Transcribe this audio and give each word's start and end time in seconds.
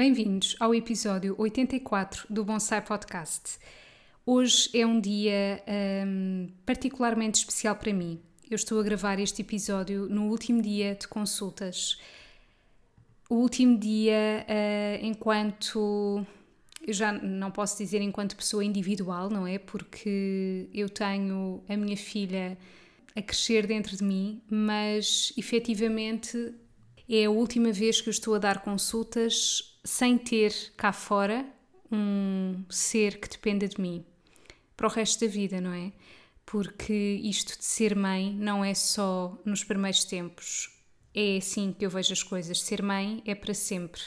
Bem-vindos 0.00 0.56
ao 0.58 0.74
episódio 0.74 1.34
84 1.36 2.24
do 2.30 2.42
Bonsai 2.42 2.80
Podcast. 2.80 3.58
Hoje 4.24 4.70
é 4.72 4.86
um 4.86 4.98
dia 4.98 5.62
um, 6.06 6.48
particularmente 6.64 7.40
especial 7.40 7.76
para 7.76 7.92
mim. 7.92 8.18
Eu 8.50 8.54
estou 8.54 8.80
a 8.80 8.82
gravar 8.82 9.20
este 9.20 9.42
episódio 9.42 10.08
no 10.08 10.30
último 10.30 10.62
dia 10.62 10.94
de 10.94 11.06
consultas. 11.06 11.98
O 13.28 13.34
último 13.34 13.78
dia 13.78 14.46
uh, 14.48 15.04
enquanto. 15.04 16.26
Eu 16.80 16.94
já 16.94 17.12
não 17.12 17.50
posso 17.50 17.76
dizer 17.76 18.00
enquanto 18.00 18.36
pessoa 18.36 18.64
individual, 18.64 19.28
não 19.28 19.46
é? 19.46 19.58
Porque 19.58 20.66
eu 20.72 20.88
tenho 20.88 21.62
a 21.68 21.76
minha 21.76 21.98
filha 21.98 22.56
a 23.14 23.20
crescer 23.20 23.66
dentro 23.66 23.94
de 23.98 24.02
mim, 24.02 24.40
mas 24.50 25.30
efetivamente 25.36 26.54
é 27.06 27.26
a 27.26 27.30
última 27.30 27.70
vez 27.70 28.00
que 28.00 28.08
eu 28.08 28.12
estou 28.12 28.34
a 28.34 28.38
dar 28.38 28.62
consultas 28.62 29.69
sem 29.84 30.18
ter 30.18 30.72
cá 30.76 30.92
fora 30.92 31.46
um 31.90 32.64
ser 32.68 33.18
que 33.18 33.28
dependa 33.28 33.66
de 33.66 33.80
mim 33.80 34.04
para 34.76 34.86
o 34.86 34.90
resto 34.90 35.24
da 35.24 35.30
vida, 35.30 35.60
não 35.60 35.72
é? 35.72 35.92
Porque 36.46 37.20
isto 37.22 37.58
de 37.58 37.64
ser 37.64 37.94
mãe 37.94 38.32
não 38.34 38.64
é 38.64 38.74
só 38.74 39.38
nos 39.44 39.62
primeiros 39.62 40.04
tempos. 40.04 40.70
É 41.14 41.36
assim 41.36 41.72
que 41.72 41.84
eu 41.84 41.90
vejo 41.90 42.12
as 42.12 42.22
coisas. 42.22 42.62
Ser 42.62 42.82
mãe 42.82 43.22
é 43.26 43.34
para 43.34 43.54
sempre. 43.54 44.00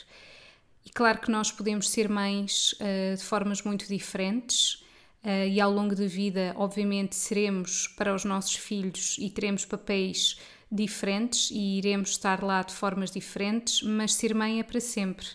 E 0.85 0.89
claro 0.89 1.19
que 1.19 1.31
nós 1.31 1.51
podemos 1.51 1.89
ser 1.89 2.09
mães 2.09 2.73
uh, 2.73 3.15
de 3.15 3.23
formas 3.23 3.61
muito 3.61 3.87
diferentes. 3.87 4.83
Uh, 5.23 5.47
e 5.49 5.61
ao 5.61 5.71
longo 5.71 5.95
da 5.95 6.05
vida, 6.05 6.53
obviamente, 6.57 7.15
seremos 7.15 7.87
para 7.89 8.13
os 8.13 8.25
nossos 8.25 8.55
filhos 8.55 9.15
e 9.19 9.29
teremos 9.29 9.63
papéis 9.63 10.37
diferentes 10.69 11.49
e 11.51 11.77
iremos 11.77 12.09
estar 12.09 12.43
lá 12.43 12.61
de 12.63 12.73
formas 12.73 13.11
diferentes, 13.11 13.83
mas 13.83 14.15
ser 14.15 14.33
mãe 14.33 14.59
é 14.59 14.63
para 14.63 14.79
sempre. 14.79 15.27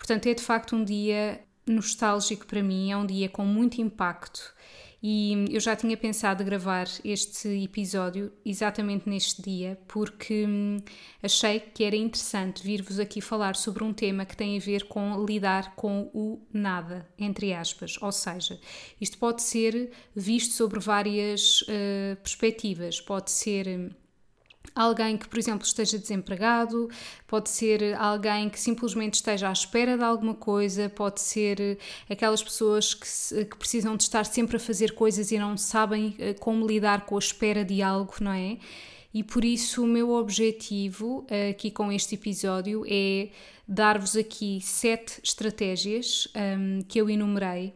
Portanto, 0.00 0.26
é 0.26 0.34
de 0.34 0.42
facto 0.42 0.74
um 0.74 0.82
dia 0.82 1.44
nostálgico 1.66 2.46
para 2.46 2.62
mim, 2.62 2.90
é 2.90 2.96
um 2.96 3.04
dia 3.04 3.28
com 3.28 3.44
muito 3.44 3.82
impacto. 3.82 4.54
E 5.02 5.46
eu 5.50 5.60
já 5.60 5.74
tinha 5.74 5.96
pensado 5.96 6.44
gravar 6.44 6.86
este 7.04 7.48
episódio 7.48 8.32
exatamente 8.44 9.08
neste 9.08 9.40
dia, 9.40 9.78
porque 9.86 10.44
hum, 10.46 10.76
achei 11.22 11.60
que 11.60 11.84
era 11.84 11.96
interessante 11.96 12.62
vir-vos 12.62 12.98
aqui 12.98 13.20
falar 13.20 13.56
sobre 13.56 13.82
um 13.82 13.94
tema 13.94 14.26
que 14.26 14.36
tem 14.36 14.58
a 14.58 14.60
ver 14.60 14.84
com 14.84 15.24
lidar 15.24 15.74
com 15.74 16.10
o 16.12 16.46
nada, 16.52 17.08
entre 17.18 17.52
aspas. 17.54 17.96
Ou 18.02 18.12
seja, 18.12 18.58
isto 19.00 19.16
pode 19.16 19.42
ser 19.42 19.90
visto 20.14 20.52
sobre 20.52 20.80
várias 20.80 21.62
uh, 21.62 22.16
perspectivas. 22.22 23.00
Pode 23.00 23.30
ser 23.30 23.68
hum, 23.68 23.90
alguém 24.74 25.16
que, 25.16 25.28
por 25.28 25.38
exemplo, 25.38 25.66
esteja 25.66 25.98
desempregado, 25.98 26.88
pode 27.26 27.50
ser 27.50 27.94
alguém 27.94 28.48
que 28.48 28.58
simplesmente 28.58 29.14
esteja 29.14 29.48
à 29.48 29.52
espera 29.52 29.96
de 29.96 30.04
alguma 30.04 30.34
coisa, 30.34 30.88
pode 30.88 31.20
ser 31.20 31.78
aquelas 32.08 32.42
pessoas 32.42 32.94
que, 32.94 33.44
que 33.44 33.56
precisam 33.56 33.96
de 33.96 34.04
estar 34.04 34.24
sempre 34.24 34.56
a 34.56 34.60
fazer 34.60 34.92
coisas 34.92 35.30
e 35.30 35.38
não 35.38 35.56
sabem 35.56 36.14
eh, 36.18 36.34
como 36.34 36.66
lidar 36.66 37.06
com 37.06 37.16
a 37.16 37.18
espera 37.18 37.64
de 37.64 37.82
algo, 37.82 38.14
não 38.20 38.32
é? 38.32 38.58
E 39.12 39.24
por 39.24 39.44
isso 39.44 39.82
o 39.82 39.86
meu 39.86 40.10
objetivo 40.10 41.26
eh, 41.28 41.50
aqui 41.50 41.70
com 41.70 41.90
este 41.90 42.14
episódio 42.14 42.84
é 42.88 43.30
dar-vos 43.66 44.16
aqui 44.16 44.60
sete 44.62 45.20
estratégias 45.22 46.28
um, 46.34 46.40
ehm, 46.40 46.80
que 46.82 47.00
eu 47.00 47.10
enumerei 47.10 47.74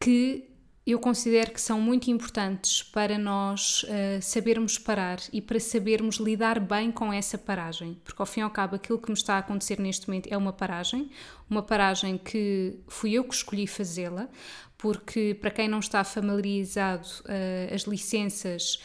que 0.00 0.49
eu 0.90 0.98
considero 0.98 1.52
que 1.52 1.60
são 1.60 1.80
muito 1.80 2.10
importantes 2.10 2.82
para 2.82 3.18
nós 3.18 3.82
uh, 3.84 4.20
sabermos 4.20 4.78
parar 4.78 5.18
e 5.32 5.40
para 5.40 5.60
sabermos 5.60 6.16
lidar 6.16 6.58
bem 6.58 6.90
com 6.90 7.12
essa 7.12 7.36
paragem, 7.36 7.98
porque 8.04 8.20
ao 8.20 8.26
fim 8.26 8.40
e 8.40 8.42
ao 8.42 8.50
cabo 8.50 8.76
aquilo 8.76 8.98
que 8.98 9.08
me 9.08 9.16
está 9.16 9.34
a 9.34 9.38
acontecer 9.38 9.78
neste 9.78 10.08
momento 10.08 10.28
é 10.32 10.36
uma 10.36 10.52
paragem, 10.52 11.10
uma 11.48 11.62
paragem 11.62 12.18
que 12.18 12.78
fui 12.88 13.12
eu 13.12 13.24
que 13.24 13.34
escolhi 13.34 13.66
fazê-la, 13.66 14.28
porque 14.76 15.36
para 15.40 15.50
quem 15.50 15.68
não 15.68 15.78
está 15.78 16.02
familiarizado, 16.02 17.06
uh, 17.20 17.74
as 17.74 17.82
licenças 17.82 18.80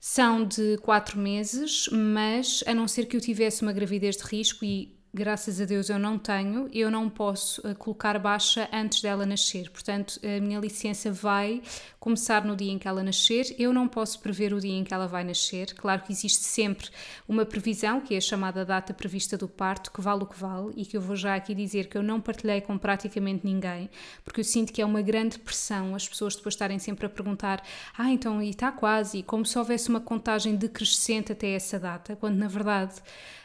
são 0.00 0.44
de 0.44 0.76
quatro 0.82 1.18
meses, 1.18 1.88
mas 1.90 2.62
a 2.66 2.74
não 2.74 2.86
ser 2.86 3.06
que 3.06 3.16
eu 3.16 3.20
tivesse 3.20 3.62
uma 3.62 3.72
gravidez 3.72 4.16
de 4.16 4.24
risco 4.24 4.64
e 4.64 4.94
graças 5.14 5.60
a 5.60 5.64
Deus 5.64 5.88
eu 5.88 5.98
não 5.98 6.18
tenho, 6.18 6.68
eu 6.72 6.90
não 6.90 7.08
posso 7.08 7.60
uh, 7.66 7.74
colocar 7.76 8.18
baixa 8.18 8.68
antes 8.72 9.00
dela 9.00 9.24
nascer. 9.24 9.70
Portanto, 9.70 10.18
a 10.22 10.40
minha 10.40 10.58
licença 10.58 11.12
vai 11.12 11.62
começar 12.00 12.44
no 12.44 12.56
dia 12.56 12.72
em 12.72 12.78
que 12.78 12.88
ela 12.88 13.02
nascer. 13.02 13.54
Eu 13.56 13.72
não 13.72 13.86
posso 13.86 14.18
prever 14.18 14.52
o 14.52 14.60
dia 14.60 14.74
em 14.74 14.82
que 14.82 14.92
ela 14.92 15.06
vai 15.06 15.22
nascer. 15.22 15.72
Claro 15.74 16.02
que 16.02 16.12
existe 16.12 16.42
sempre 16.42 16.88
uma 17.28 17.46
previsão, 17.46 18.00
que 18.00 18.14
é 18.14 18.18
a 18.18 18.20
chamada 18.20 18.64
data 18.64 18.92
prevista 18.92 19.38
do 19.38 19.48
parto, 19.48 19.92
que 19.92 20.00
vale 20.00 20.24
o 20.24 20.26
que 20.26 20.38
vale, 20.38 20.72
e 20.76 20.84
que 20.84 20.96
eu 20.96 21.00
vou 21.00 21.14
já 21.14 21.36
aqui 21.36 21.54
dizer 21.54 21.86
que 21.86 21.96
eu 21.96 22.02
não 22.02 22.20
partilhei 22.20 22.60
com 22.60 22.76
praticamente 22.76 23.46
ninguém, 23.46 23.88
porque 24.24 24.40
eu 24.40 24.44
sinto 24.44 24.72
que 24.72 24.82
é 24.82 24.84
uma 24.84 25.00
grande 25.00 25.38
pressão 25.38 25.94
as 25.94 26.08
pessoas 26.08 26.34
depois 26.34 26.54
estarem 26.54 26.78
sempre 26.78 27.06
a 27.06 27.08
perguntar: 27.08 27.62
ah, 27.96 28.10
então 28.10 28.42
e 28.42 28.50
está 28.50 28.72
quase, 28.72 29.22
como 29.22 29.46
se 29.46 29.56
houvesse 29.56 29.88
uma 29.88 30.00
contagem 30.00 30.56
decrescente 30.56 31.30
até 31.30 31.52
essa 31.52 31.78
data, 31.78 32.16
quando 32.16 32.36
na 32.36 32.48
verdade 32.48 32.94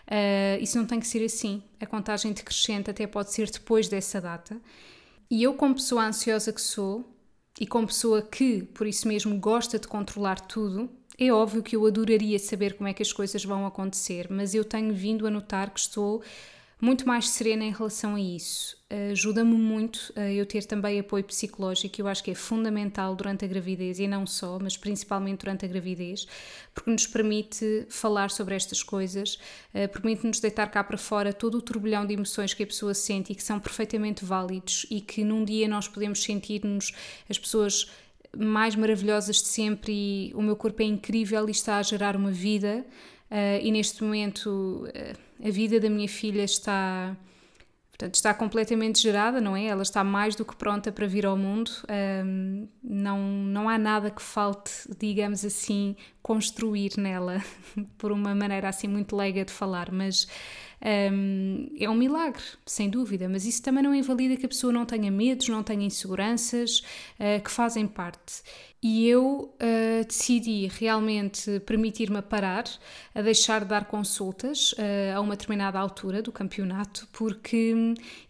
Uh, 0.09 0.61
isso 0.61 0.77
não 0.77 0.85
tem 0.85 0.99
que 0.99 1.07
ser 1.07 1.23
assim. 1.23 1.61
A 1.79 1.85
contagem 1.85 2.33
decrescente 2.33 2.89
até 2.89 3.05
pode 3.05 3.31
ser 3.31 3.49
depois 3.49 3.87
dessa 3.87 4.19
data. 4.19 4.59
E 5.29 5.43
eu, 5.43 5.53
como 5.53 5.75
pessoa 5.75 6.05
ansiosa 6.05 6.51
que 6.51 6.61
sou, 6.61 7.05
e 7.59 7.67
como 7.67 7.85
pessoa 7.85 8.21
que, 8.21 8.63
por 8.63 8.87
isso 8.87 9.07
mesmo, 9.07 9.39
gosta 9.39 9.77
de 9.77 9.87
controlar 9.87 10.39
tudo, 10.39 10.89
é 11.17 11.31
óbvio 11.31 11.61
que 11.61 11.75
eu 11.75 11.85
adoraria 11.85 12.39
saber 12.39 12.75
como 12.75 12.87
é 12.87 12.93
que 12.93 13.03
as 13.03 13.13
coisas 13.13 13.43
vão 13.43 13.65
acontecer, 13.65 14.27
mas 14.29 14.55
eu 14.55 14.63
tenho 14.63 14.93
vindo 14.93 15.27
a 15.27 15.29
notar 15.29 15.69
que 15.69 15.79
estou 15.79 16.23
muito 16.81 17.05
mais 17.05 17.29
serena 17.29 17.65
em 17.65 17.71
relação 17.71 18.15
a 18.15 18.21
isso. 18.21 18.77
Ajuda-me 19.11 19.53
muito 19.53 20.13
a 20.15 20.31
eu 20.31 20.45
ter 20.45 20.63
também 20.65 20.99
apoio 20.99 21.23
psicológico, 21.23 22.01
eu 22.01 22.07
acho 22.07 22.23
que 22.23 22.31
é 22.31 22.35
fundamental 22.35 23.15
durante 23.15 23.43
a 23.43 23.47
gravidez 23.47 23.99
e 23.99 24.07
não 24.07 24.25
só, 24.25 24.57
mas 24.59 24.77
principalmente 24.77 25.41
durante 25.41 25.65
a 25.65 25.67
gravidez, 25.67 26.25
porque 26.73 26.89
nos 26.89 27.05
permite 27.05 27.85
falar 27.89 28.31
sobre 28.31 28.55
estas 28.55 28.81
coisas, 28.81 29.37
eh, 29.73 29.87
permite-nos 29.87 30.39
deitar 30.39 30.67
cá 30.71 30.83
para 30.83 30.97
fora 30.97 31.33
todo 31.33 31.57
o 31.57 31.61
turbilhão 31.61 32.05
de 32.05 32.13
emoções 32.13 32.53
que 32.53 32.63
a 32.63 32.67
pessoa 32.67 32.93
sente 32.93 33.33
e 33.33 33.35
que 33.35 33.43
são 33.43 33.59
perfeitamente 33.59 34.23
válidos 34.23 34.87
e 34.89 35.01
que 35.01 35.23
num 35.23 35.43
dia 35.43 35.67
nós 35.67 35.87
podemos 35.87 36.23
sentir-nos 36.23 36.93
as 37.29 37.37
pessoas 37.37 37.91
mais 38.35 38.75
maravilhosas 38.75 39.41
de 39.41 39.49
sempre 39.49 39.91
e 39.91 40.31
o 40.33 40.41
meu 40.41 40.55
corpo 40.55 40.81
é 40.81 40.85
incrível 40.85 41.47
e 41.47 41.51
está 41.51 41.77
a 41.77 41.83
gerar 41.83 42.15
uma 42.15 42.31
vida 42.31 42.85
e 43.61 43.71
neste 43.71 44.03
momento 44.03 44.87
a 45.43 45.49
vida 45.49 45.79
da 45.79 45.89
minha 45.89 46.07
filha 46.07 46.43
está 46.43 47.15
portanto 47.89 48.15
está 48.15 48.33
completamente 48.33 49.01
gerada 49.01 49.41
não 49.41 49.55
é? 49.55 49.65
Ela 49.65 49.83
está 49.83 50.03
mais 50.03 50.35
do 50.35 50.45
que 50.45 50.55
pronta 50.55 50.91
para 50.91 51.05
vir 51.05 51.25
ao 51.25 51.35
mundo. 51.35 51.71
Um, 52.25 52.67
não 52.83 53.19
não 53.19 53.69
há 53.69 53.77
nada 53.77 54.09
que 54.09 54.21
falte 54.21 54.71
digamos 54.97 55.43
assim 55.43 55.95
construir 56.21 56.93
nela 56.97 57.43
por 57.97 58.11
uma 58.11 58.33
maneira 58.33 58.69
assim 58.69 58.87
muito 58.87 59.15
leiga 59.15 59.43
de 59.43 59.51
falar. 59.51 59.91
Mas 59.91 60.27
um, 60.81 61.69
é 61.77 61.89
um 61.89 61.95
milagre, 61.95 62.43
sem 62.65 62.89
dúvida, 62.89 63.27
mas 63.27 63.45
isso 63.45 63.61
também 63.61 63.83
não 63.83 63.93
invalida 63.93 64.37
que 64.37 64.45
a 64.45 64.49
pessoa 64.49 64.71
não 64.71 64.85
tenha 64.85 65.11
medos, 65.11 65.49
não 65.49 65.61
tenha 65.61 65.85
inseguranças 65.85 66.79
uh, 67.19 67.43
que 67.43 67.51
fazem 67.51 67.85
parte. 67.85 68.41
E 68.81 69.07
eu 69.07 69.53
uh, 69.55 70.05
decidi 70.07 70.67
realmente 70.67 71.59
permitir-me 71.61 72.21
parar, 72.21 72.63
a 73.13 73.21
deixar 73.21 73.61
de 73.61 73.67
dar 73.67 73.85
consultas 73.85 74.71
uh, 74.73 75.17
a 75.17 75.19
uma 75.19 75.35
determinada 75.35 75.77
altura 75.77 76.21
do 76.21 76.31
campeonato, 76.31 77.07
porque 77.11 77.73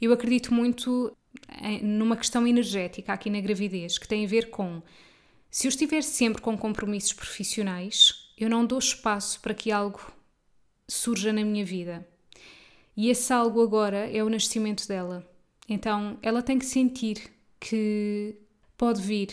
eu 0.02 0.12
acredito 0.12 0.52
muito 0.54 1.16
em, 1.62 1.84
numa 1.84 2.18
questão 2.18 2.48
energética 2.48 3.14
aqui 3.14 3.30
na 3.30 3.42
gravidez, 3.42 4.00
que 4.00 4.08
tem 4.08 4.26
a 4.26 4.28
ver 4.28 4.50
com 4.50 4.82
se 5.52 5.68
eu 5.68 5.70
estiver 5.70 6.04
sempre 6.04 6.42
com 6.42 6.58
compromissos 6.58 7.14
profissionais, 7.14 8.32
eu 8.38 8.50
não 8.50 8.66
dou 8.66 8.80
espaço 8.80 9.40
para 9.42 9.54
que 9.54 9.72
algo 9.72 10.00
surja 10.88 11.32
na 11.34 11.44
minha 11.44 11.66
vida. 11.66 12.08
E 13.00 13.10
esse 13.10 13.32
algo 13.32 13.62
agora 13.62 14.12
é 14.12 14.22
o 14.22 14.30
nascimento 14.30 14.86
dela. 14.86 15.26
Então 15.70 16.18
ela 16.22 16.42
tem 16.42 16.60
que 16.60 16.66
sentir 16.66 17.32
que 17.58 18.36
pode 18.78 19.02
vir, 19.02 19.30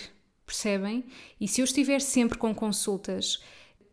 percebem? 0.46 1.04
E 1.40 1.48
se 1.48 1.60
eu 1.60 1.64
estiver 1.64 2.00
sempre 2.00 2.38
com 2.38 2.54
consultas, 2.54 3.42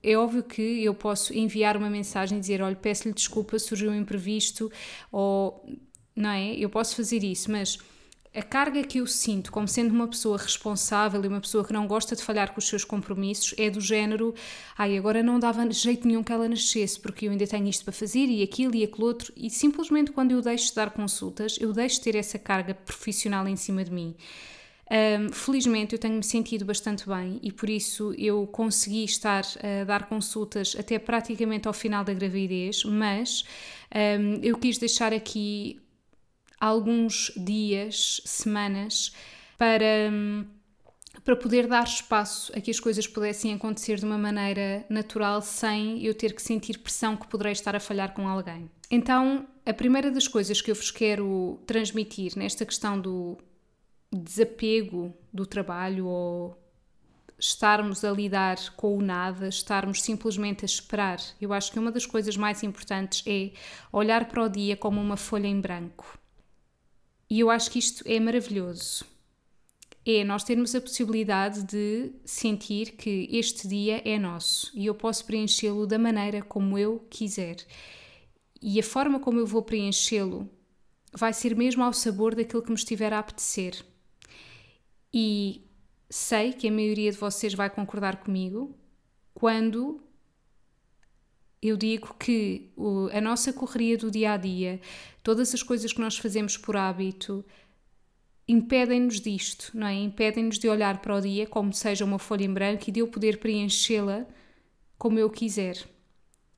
é 0.04 0.16
óbvio 0.16 0.44
que 0.44 0.62
eu 0.84 0.94
posso 0.94 1.34
enviar 1.34 1.75
uma 1.75 1.90
mensagem 1.90 2.38
e 2.38 2.40
dizer: 2.40 2.62
olha, 2.62 2.75
peço-lhe 2.75 3.16
desculpa, 3.16 3.58
surgiu 3.58 3.90
um 3.90 3.96
imprevisto, 3.96 4.72
ou 5.12 5.66
não 6.16 6.30
é? 6.30 6.54
Eu 6.54 6.70
posso 6.70 6.96
fazer 6.96 7.24
isso, 7.24 7.50
mas 7.50 7.80
a 8.35 8.41
carga 8.41 8.83
que 8.83 9.00
eu 9.00 9.06
sinto 9.06 9.51
como 9.51 9.68
sendo 9.68 9.94
uma 9.94 10.07
pessoa 10.07 10.38
responsável 10.38 11.24
e 11.24 11.27
uma 11.27 11.39
pessoa 11.39 11.63
que 11.63 11.71
não 11.71 11.85
gosta 11.85 12.15
de 12.15 12.24
falhar 12.24 12.51
com 12.51 12.59
os 12.59 12.68
seus 12.68 12.83
compromissos 12.83 13.53
é 13.57 13.69
do 13.69 13.80
género, 13.80 14.33
ai, 14.77 14.97
agora 14.97 15.21
não 15.21 15.39
dava 15.39 15.69
jeito 15.71 16.07
nenhum 16.07 16.24
que 16.24 16.31
ela 16.31 16.50
nascesse, 16.50 17.00
porque 17.00 17.27
eu 17.27 17.31
ainda 17.31 17.45
tenho 17.45 17.68
isto 17.68 17.83
para 17.83 17.94
fazer 17.94 18.25
e 18.25 18.41
aquilo 18.41 18.75
e 18.75 18.83
aquilo 18.83 19.06
outro, 19.06 19.31
e 19.38 19.50
simplesmente 19.50 20.12
quando 20.12 20.31
eu 20.31 20.41
deixo 20.41 20.69
de 20.69 20.75
dar 20.75 20.89
consultas, 20.89 21.57
eu 21.62 21.71
deixo 21.71 21.97
de 21.97 22.01
ter 22.01 22.15
essa 22.15 22.39
carga 22.39 22.74
profissional 22.74 23.47
em 23.47 23.56
cima 23.56 23.83
de 23.83 23.91
mim. 23.91 24.15
Um, 24.91 25.31
felizmente 25.31 25.94
eu 25.94 26.00
tenho-me 26.00 26.24
sentido 26.24 26.65
bastante 26.65 27.07
bem 27.07 27.39
e 27.41 27.51
por 27.51 27.69
isso 27.69 28.13
eu 28.18 28.45
consegui 28.45 29.06
estar 29.06 29.44
a 29.81 29.86
dar 29.86 30.07
consultas 30.07 30.75
até 30.77 31.00
praticamente 31.00 31.68
ao 31.68 31.74
final 31.74 32.03
da 32.03 32.13
gravidez, 32.13 32.83
mas 32.83 33.45
um, 34.19 34.39
eu 34.44 34.57
quis 34.57 34.77
deixar 34.77 35.13
aqui 35.13 35.79
alguns 36.63 37.30
dias, 37.36 38.21
semanas, 38.24 39.13
para, 39.57 40.10
hum, 40.10 40.45
para 41.25 41.36
poder 41.36 41.68
dar 41.68 41.83
espaço 41.83 42.54
a 42.56 42.62
que 42.62 42.71
as 42.71 42.80
coisas 42.80 43.06
pudessem 43.06 43.54
acontecer 43.54 43.98
de 43.98 44.06
uma 44.06 44.18
maneira 44.18 44.86
natural, 44.89 45.42
sem 45.42 46.01
eu 46.01 46.13
ter 46.13 46.33
que 46.33 46.42
sentir 46.42 46.77
pressão 46.77 47.18
que 47.18 47.27
poderei 47.27 47.51
estar 47.51 47.75
a 47.75 47.81
falhar 47.81 48.13
com 48.13 48.30
alguém. 48.30 48.71
Então, 48.89 49.45
a 49.65 49.74
primeira 49.74 50.10
das 50.10 50.25
coisas 50.25 50.62
que 50.62 50.71
eu 50.71 50.75
vos 50.75 50.89
quero 50.89 51.60
transmitir 51.68 52.31
nesta 52.38 52.65
questão 52.65 52.98
do 52.98 53.38
desapego 54.10 55.13
do 55.33 55.45
trabalho 55.45 56.06
ou 56.06 56.57
estarmos 57.38 58.06
a 58.06 58.12
lidar 58.12 58.57
com 58.77 58.98
o 58.98 59.01
nada, 59.01 59.50
estarmos 59.50 60.01
simplesmente 60.01 60.63
a 60.63 60.65
esperar. 60.65 61.19
Eu 61.42 61.51
acho 61.51 61.74
que 61.74 61.80
uma 61.80 61.92
das 61.92 62.06
coisas 62.06 62.38
mais 62.38 62.63
importantes 62.63 63.21
é 63.27 63.51
olhar 63.92 64.30
para 64.30 64.44
o 64.44 64.48
dia 64.48 64.77
como 64.77 65.01
uma 65.01 65.18
folha 65.18 65.48
em 65.48 65.60
branco. 65.60 66.23
E 67.33 67.39
eu 67.39 67.50
acho 67.50 67.71
que 67.71 67.80
isto 67.80 68.03
é 68.06 68.19
maravilhoso. 68.19 69.03
É 70.06 70.24
nós 70.24 70.44
termos 70.44 70.75
a 70.75 70.80
possibilidade 70.80 71.63
de 71.63 72.12
sentir 72.24 72.91
que 72.91 73.27
este 73.31 73.68
dia 73.68 74.07
é 74.07 74.19
nosso 74.19 74.71
e 74.75 74.85
eu 74.85 74.94
posso 74.94 75.25
preenchê-lo 75.25 75.88
da 75.88 75.97
maneira 75.97 76.44
como 76.44 76.77
eu 76.77 77.00
quiser. 77.09 77.56
E 78.62 78.80
a 78.80 78.83
forma 78.83 79.19
como 79.19 79.39
eu 79.39 79.47
vou 79.47 79.63
preenchê-lo 79.63 80.47
vai 81.12 81.33
ser 81.33 81.56
mesmo 81.56 81.83
ao 81.83 81.91
sabor 81.91 82.35
daquilo 82.35 82.62
que 82.62 82.69
me 82.69 82.75
estiver 82.75 83.12
a 83.12 83.18
apetecer. 83.18 83.83
E 85.12 85.65
sei 86.12 86.53
que 86.53 86.68
a 86.68 86.71
maioria 86.71 87.12
de 87.12 87.18
vocês 87.18 87.56
vai 87.56 87.68
concordar 87.68 88.18
comigo 88.18 88.77
quando 89.33 90.00
eu 91.63 91.77
digo 91.77 92.13
que 92.19 92.69
o, 92.75 93.07
a 93.13 93.21
nossa 93.21 93.54
correria 93.54 93.98
do 93.98 94.12
dia 94.12 94.33
a 94.33 94.38
dia, 94.38 94.81
todas 95.24 95.54
as 95.54 95.63
coisas 95.63 95.94
que 95.94 96.01
nós 96.01 96.18
fazemos 96.18 96.57
por 96.57 96.75
hábito, 96.75 97.44
impedem-nos 98.48 99.21
disto, 99.21 99.71
não 99.74 99.88
é? 99.88 99.95
Impedem-nos 99.95 100.60
de 100.60 100.68
olhar 100.68 101.01
para 101.01 101.15
o 101.15 101.21
dia 101.21 101.48
como 101.48 101.74
seja 101.74 102.04
uma 102.04 102.19
folha 102.19 102.44
em 102.44 102.54
branco 102.54 102.83
e 102.88 102.92
de 102.92 103.00
eu 103.00 103.07
poder 103.07 103.39
preenchê-la 103.39 104.25
como 104.98 105.18
eu 105.18 105.30
quiser. 105.30 105.77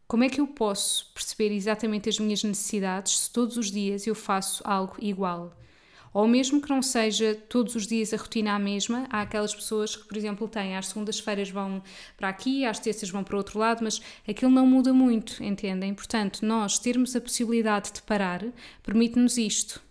Como 0.08 0.24
é 0.24 0.30
que 0.30 0.42
eu 0.42 0.48
posso 0.48 1.12
perceber 1.14 1.52
exatamente 1.52 2.10
as 2.10 2.20
minhas 2.20 2.44
necessidades 2.44 3.20
se 3.20 3.32
todos 3.32 3.58
os 3.58 3.72
dias 3.72 4.06
eu 4.08 4.16
faço 4.16 4.62
algo 4.66 4.96
igual? 5.00 5.56
Ou 6.16 6.30
mesmo 6.30 6.62
que 6.62 6.70
não 6.70 6.82
seja 6.82 7.36
todos 7.36 7.76
os 7.76 7.86
dias 7.86 8.14
a 8.14 8.16
rotina 8.16 8.54
a 8.54 8.60
mesma, 8.60 9.06
há 9.10 9.20
aquelas 9.20 9.54
pessoas 9.54 9.98
que, 9.98 10.08
por 10.08 10.16
exemplo, 10.16 10.48
têm 10.48 10.78
às 10.78 10.88
segundas-feiras 10.88 11.50
vão 11.50 11.84
para 12.16 12.30
aqui, 12.30 12.64
às 12.64 12.80
terças 12.80 13.10
vão 13.10 13.22
para 13.22 13.36
o 13.36 13.38
outro 13.38 13.60
lado, 13.60 13.84
mas 13.84 14.02
aquilo 14.26 14.50
não 14.50 14.66
muda 14.66 14.94
muito, 14.94 15.44
entendem? 15.44 15.94
Portanto, 15.94 16.46
nós 16.46 16.80
termos 16.80 17.18
a 17.18 17.20
possibilidade 17.20 17.92
de 17.92 18.02
parar 18.02 18.42
permite-nos 18.82 19.38
isto. 19.38 19.82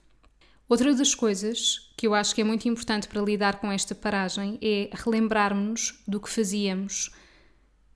Outra 0.67 0.95
das 0.95 1.15
coisas 1.15 1.93
que 1.95 2.07
eu 2.07 2.15
acho 2.15 2.35
que 2.35 2.41
é 2.41 2.45
muito 2.45 2.67
importante 2.67 3.07
para 3.07 3.21
lidar 3.21 3.61
com 3.61 3.71
esta 3.71 3.95
paragem 3.95 4.59
é 4.63 4.89
relembrarmos 4.95 6.03
do 6.09 6.19
que 6.19 6.31
fazíamos 6.31 7.11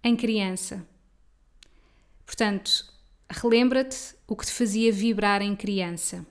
em 0.05 0.15
criança. 0.15 0.87
Portanto, 2.27 2.93
relembra-te 3.31 4.15
o 4.27 4.37
que 4.37 4.45
te 4.45 4.53
fazia 4.53 4.93
vibrar 4.93 5.41
em 5.41 5.57
criança. 5.57 6.27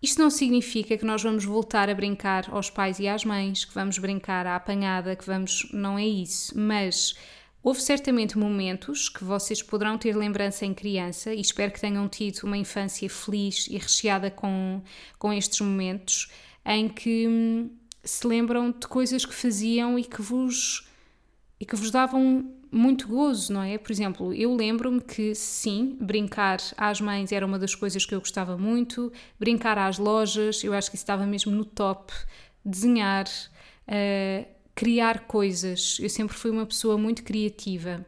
Isto 0.00 0.22
não 0.22 0.30
significa 0.30 0.96
que 0.96 1.04
nós 1.04 1.22
vamos 1.22 1.44
voltar 1.44 1.90
a 1.90 1.94
brincar 1.94 2.48
aos 2.50 2.70
pais 2.70 3.00
e 3.00 3.08
às 3.08 3.24
mães, 3.24 3.64
que 3.64 3.74
vamos 3.74 3.98
brincar 3.98 4.46
à 4.46 4.54
apanhada, 4.54 5.16
que 5.16 5.26
vamos. 5.26 5.68
Não 5.72 5.98
é 5.98 6.06
isso. 6.06 6.56
Mas 6.56 7.14
houve 7.62 7.82
certamente 7.82 8.38
momentos 8.38 9.08
que 9.08 9.24
vocês 9.24 9.60
poderão 9.60 9.98
ter 9.98 10.16
lembrança 10.16 10.64
em 10.64 10.72
criança 10.72 11.34
e 11.34 11.40
espero 11.40 11.72
que 11.72 11.80
tenham 11.80 12.08
tido 12.08 12.44
uma 12.44 12.56
infância 12.56 13.10
feliz 13.10 13.66
e 13.66 13.76
recheada 13.76 14.30
com, 14.30 14.80
com 15.18 15.32
estes 15.32 15.60
momentos 15.60 16.30
em 16.64 16.88
que 16.88 17.26
hum, 17.26 17.70
se 18.04 18.26
lembram 18.26 18.70
de 18.70 18.86
coisas 18.86 19.24
que 19.24 19.34
faziam 19.34 19.98
e 19.98 20.04
que 20.04 20.22
vos, 20.22 20.88
e 21.58 21.66
que 21.66 21.74
vos 21.74 21.90
davam 21.90 22.54
muito 22.70 23.08
gozo, 23.08 23.52
não 23.52 23.62
é? 23.62 23.78
Por 23.78 23.90
exemplo, 23.92 24.32
eu 24.34 24.54
lembro-me 24.54 25.00
que 25.00 25.34
sim, 25.34 25.96
brincar 26.00 26.58
às 26.76 27.00
mães 27.00 27.32
era 27.32 27.44
uma 27.44 27.58
das 27.58 27.74
coisas 27.74 28.04
que 28.04 28.14
eu 28.14 28.20
gostava 28.20 28.56
muito, 28.56 29.12
brincar 29.38 29.78
às 29.78 29.98
lojas, 29.98 30.62
eu 30.62 30.72
acho 30.72 30.90
que 30.90 30.96
isso 30.96 31.04
estava 31.04 31.26
mesmo 31.26 31.52
no 31.52 31.64
top, 31.64 32.12
desenhar, 32.64 33.26
uh, 33.26 34.46
criar 34.74 35.26
coisas. 35.26 35.98
Eu 36.00 36.08
sempre 36.08 36.36
fui 36.36 36.50
uma 36.50 36.66
pessoa 36.66 36.96
muito 36.96 37.22
criativa. 37.22 38.04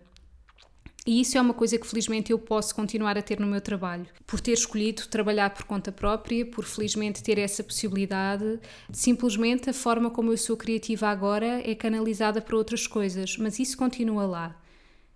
E 1.10 1.22
isso 1.22 1.36
é 1.36 1.40
uma 1.40 1.52
coisa 1.52 1.76
que 1.76 1.88
felizmente 1.88 2.30
eu 2.30 2.38
posso 2.38 2.72
continuar 2.72 3.18
a 3.18 3.22
ter 3.22 3.40
no 3.40 3.46
meu 3.48 3.60
trabalho. 3.60 4.06
Por 4.24 4.40
ter 4.40 4.52
escolhido 4.52 5.08
trabalhar 5.08 5.50
por 5.50 5.64
conta 5.64 5.90
própria, 5.90 6.46
por 6.46 6.64
felizmente 6.64 7.20
ter 7.20 7.36
essa 7.36 7.64
possibilidade, 7.64 8.60
simplesmente 8.92 9.68
a 9.68 9.72
forma 9.72 10.08
como 10.08 10.30
eu 10.30 10.36
sou 10.36 10.56
criativa 10.56 11.08
agora 11.08 11.68
é 11.68 11.74
canalizada 11.74 12.40
para 12.40 12.56
outras 12.56 12.86
coisas, 12.86 13.36
mas 13.38 13.58
isso 13.58 13.76
continua 13.76 14.24
lá. 14.24 14.62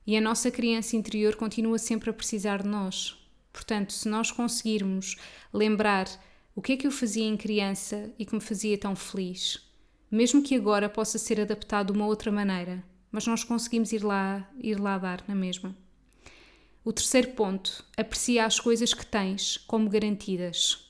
E 0.04 0.16
a 0.16 0.20
nossa 0.20 0.50
criança 0.50 0.96
interior 0.96 1.36
continua 1.36 1.78
sempre 1.78 2.10
a 2.10 2.12
precisar 2.12 2.64
de 2.64 2.68
nós. 2.68 3.16
Portanto, 3.52 3.92
se 3.92 4.08
nós 4.08 4.32
conseguirmos 4.32 5.14
lembrar 5.52 6.08
o 6.56 6.60
que 6.60 6.72
é 6.72 6.76
que 6.76 6.88
eu 6.88 6.90
fazia 6.90 7.24
em 7.24 7.36
criança 7.36 8.12
e 8.18 8.26
que 8.26 8.34
me 8.34 8.40
fazia 8.40 8.76
tão 8.76 8.96
feliz, 8.96 9.60
mesmo 10.10 10.42
que 10.42 10.56
agora 10.56 10.88
possa 10.88 11.18
ser 11.18 11.40
adaptado 11.40 11.92
de 11.92 11.96
uma 11.96 12.08
outra 12.08 12.32
maneira, 12.32 12.82
mas 13.12 13.28
nós 13.28 13.44
conseguimos 13.44 13.92
ir 13.92 14.02
lá, 14.02 14.50
ir 14.58 14.80
lá 14.80 14.98
dar 14.98 15.22
na 15.28 15.36
mesma. 15.36 15.83
O 16.84 16.92
terceiro 16.92 17.30
ponto, 17.30 17.82
aprecia 17.96 18.44
as 18.44 18.60
coisas 18.60 18.92
que 18.92 19.06
tens 19.06 19.56
como 19.56 19.88
garantidas. 19.88 20.86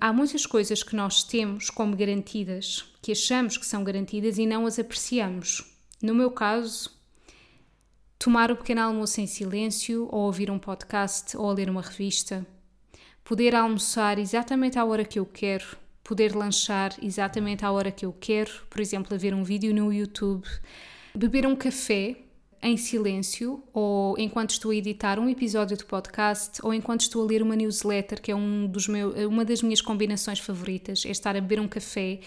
Há 0.00 0.12
muitas 0.12 0.44
coisas 0.44 0.82
que 0.82 0.96
nós 0.96 1.22
temos 1.22 1.70
como 1.70 1.96
garantidas, 1.96 2.84
que 3.00 3.12
achamos 3.12 3.56
que 3.56 3.64
são 3.64 3.84
garantidas 3.84 4.38
e 4.38 4.46
não 4.46 4.66
as 4.66 4.80
apreciamos. 4.80 5.64
No 6.02 6.16
meu 6.16 6.32
caso, 6.32 6.90
tomar 8.18 8.50
o 8.50 8.56
pequeno 8.56 8.80
almoço 8.80 9.20
em 9.20 9.26
silêncio, 9.28 10.08
ou 10.10 10.22
ouvir 10.22 10.50
um 10.50 10.58
podcast, 10.58 11.36
ou 11.36 11.52
ler 11.52 11.70
uma 11.70 11.82
revista. 11.82 12.44
Poder 13.22 13.54
almoçar 13.54 14.18
exatamente 14.18 14.80
à 14.80 14.84
hora 14.84 15.04
que 15.04 15.20
eu 15.20 15.26
quero, 15.26 15.76
poder 16.02 16.34
lanchar 16.34 16.96
exatamente 17.00 17.64
à 17.64 17.70
hora 17.70 17.92
que 17.92 18.04
eu 18.04 18.12
quero, 18.12 18.50
por 18.68 18.80
exemplo, 18.80 19.14
a 19.14 19.18
ver 19.18 19.32
um 19.32 19.44
vídeo 19.44 19.72
no 19.72 19.92
YouTube, 19.92 20.44
beber 21.14 21.46
um 21.46 21.54
café 21.54 22.16
em 22.62 22.76
silêncio, 22.76 23.62
ou 23.72 24.18
enquanto 24.18 24.50
estou 24.50 24.70
a 24.70 24.76
editar 24.76 25.18
um 25.18 25.28
episódio 25.28 25.76
de 25.76 25.84
podcast, 25.84 26.60
ou 26.62 26.74
enquanto 26.74 27.00
estou 27.02 27.22
a 27.22 27.26
ler 27.26 27.42
uma 27.42 27.56
newsletter, 27.56 28.20
que 28.20 28.30
é 28.30 28.36
um 28.36 28.66
dos 28.66 28.86
meu, 28.86 29.10
uma 29.28 29.44
das 29.44 29.62
minhas 29.62 29.80
combinações 29.80 30.38
favoritas, 30.38 31.04
é 31.06 31.10
estar 31.10 31.36
a 31.36 31.40
beber 31.40 31.58
um 31.58 31.66
café, 31.68 32.20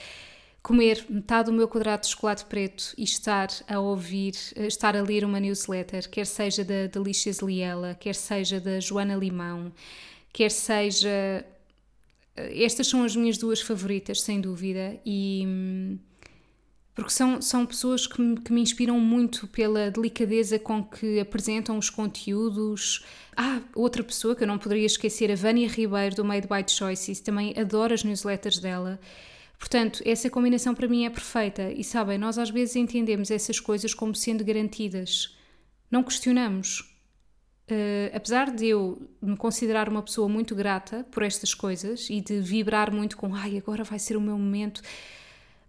comer 0.64 1.06
metade 1.08 1.52
do 1.52 1.54
meu 1.54 1.68
quadrado 1.68 2.02
de 2.02 2.08
chocolate 2.08 2.46
preto 2.46 2.96
e 2.98 3.04
estar 3.04 3.50
a 3.68 3.80
ouvir, 3.80 4.34
estar 4.56 4.96
a 4.96 5.04
ler 5.04 5.24
uma 5.24 5.40
newsletter, 5.40 6.10
quer 6.10 6.26
seja 6.26 6.64
da 6.64 6.88
Delicious 6.88 7.40
Liela, 7.40 7.96
quer 8.00 8.16
seja 8.16 8.60
da 8.60 8.80
Joana 8.80 9.16
Limão, 9.16 9.72
quer 10.32 10.50
seja. 10.50 11.46
Estas 12.36 12.88
são 12.88 13.04
as 13.04 13.16
minhas 13.16 13.38
duas 13.38 13.62
favoritas, 13.62 14.22
sem 14.22 14.42
dúvida, 14.42 15.00
e 15.06 15.44
hum, 15.46 16.00
porque 16.96 17.10
são, 17.10 17.42
são 17.42 17.66
pessoas 17.66 18.06
que 18.06 18.22
me, 18.22 18.40
que 18.40 18.54
me 18.54 18.62
inspiram 18.62 19.00
muito 19.00 19.48
pela 19.48 19.90
delicadeza 19.90 20.60
com 20.60 20.84
que 20.84 21.20
apresentam 21.20 21.78
os 21.78 21.90
conteúdos. 21.90 23.04
Ah, 23.36 23.62
outra 23.74 24.04
pessoa 24.04 24.36
que 24.36 24.44
eu 24.44 24.48
não 24.48 24.60
poderia 24.60 24.86
esquecer, 24.86 25.32
a 25.32 25.36
Vânia 25.36 25.68
Ribeiro, 25.68 26.16
do 26.16 26.24
Made 26.24 26.48
by 26.48 26.64
Choices, 26.68 27.20
também 27.20 27.54
adoro 27.58 27.94
as 27.94 28.04
newsletters 28.04 28.60
dela. 28.60 29.00
Portanto, 29.58 30.04
essa 30.06 30.30
combinação 30.30 30.76
para 30.76 30.88
mim 30.88 31.06
é 31.06 31.10
perfeita. 31.10 31.72
E 31.72 31.84
sabem, 31.84 32.18
nós 32.18 32.38
às 32.38 32.50
vezes 32.52 32.76
entendemos 32.76 33.32
essas 33.32 33.60
coisas 33.60 33.94
como 33.94 34.14
sendo 34.14 34.44
garantidas. 34.44 35.36
Não 35.90 36.04
questionamos. 36.04 36.82
uh, 37.72 38.16
apesar 38.16 38.52
de 38.52 38.68
eu 38.68 39.02
me 39.22 39.38
considerar 39.38 39.90
uma 39.90 40.02
pessoa 40.02 40.28
muito 40.30 40.56
grata 40.56 41.06
por 41.12 41.24
estas 41.24 41.54
coisas 41.54 42.10
e 42.10 42.22
de 42.22 42.40
vibrar 42.40 42.92
muito 42.94 43.18
com, 43.18 43.34
ai, 43.34 43.58
agora 43.58 43.84
vai 43.84 44.00
ser 44.00 44.18
o 44.18 44.22
meu 44.22 44.38
momento, 44.38 44.82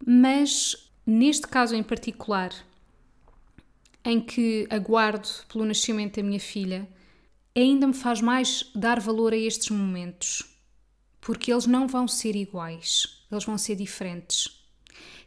mas 0.04 0.83
neste 1.06 1.46
caso 1.46 1.74
em 1.74 1.82
particular, 1.82 2.52
em 4.04 4.20
que 4.20 4.66
aguardo 4.70 5.28
pelo 5.50 5.64
nascimento 5.64 6.16
da 6.16 6.22
minha 6.22 6.40
filha, 6.40 6.88
ainda 7.56 7.86
me 7.86 7.94
faz 7.94 8.20
mais 8.20 8.70
dar 8.74 9.00
valor 9.00 9.32
a 9.32 9.36
estes 9.36 9.70
momentos, 9.70 10.42
porque 11.20 11.52
eles 11.52 11.66
não 11.66 11.86
vão 11.86 12.06
ser 12.06 12.36
iguais, 12.36 13.24
eles 13.30 13.44
vão 13.44 13.56
ser 13.56 13.76
diferentes. 13.76 14.64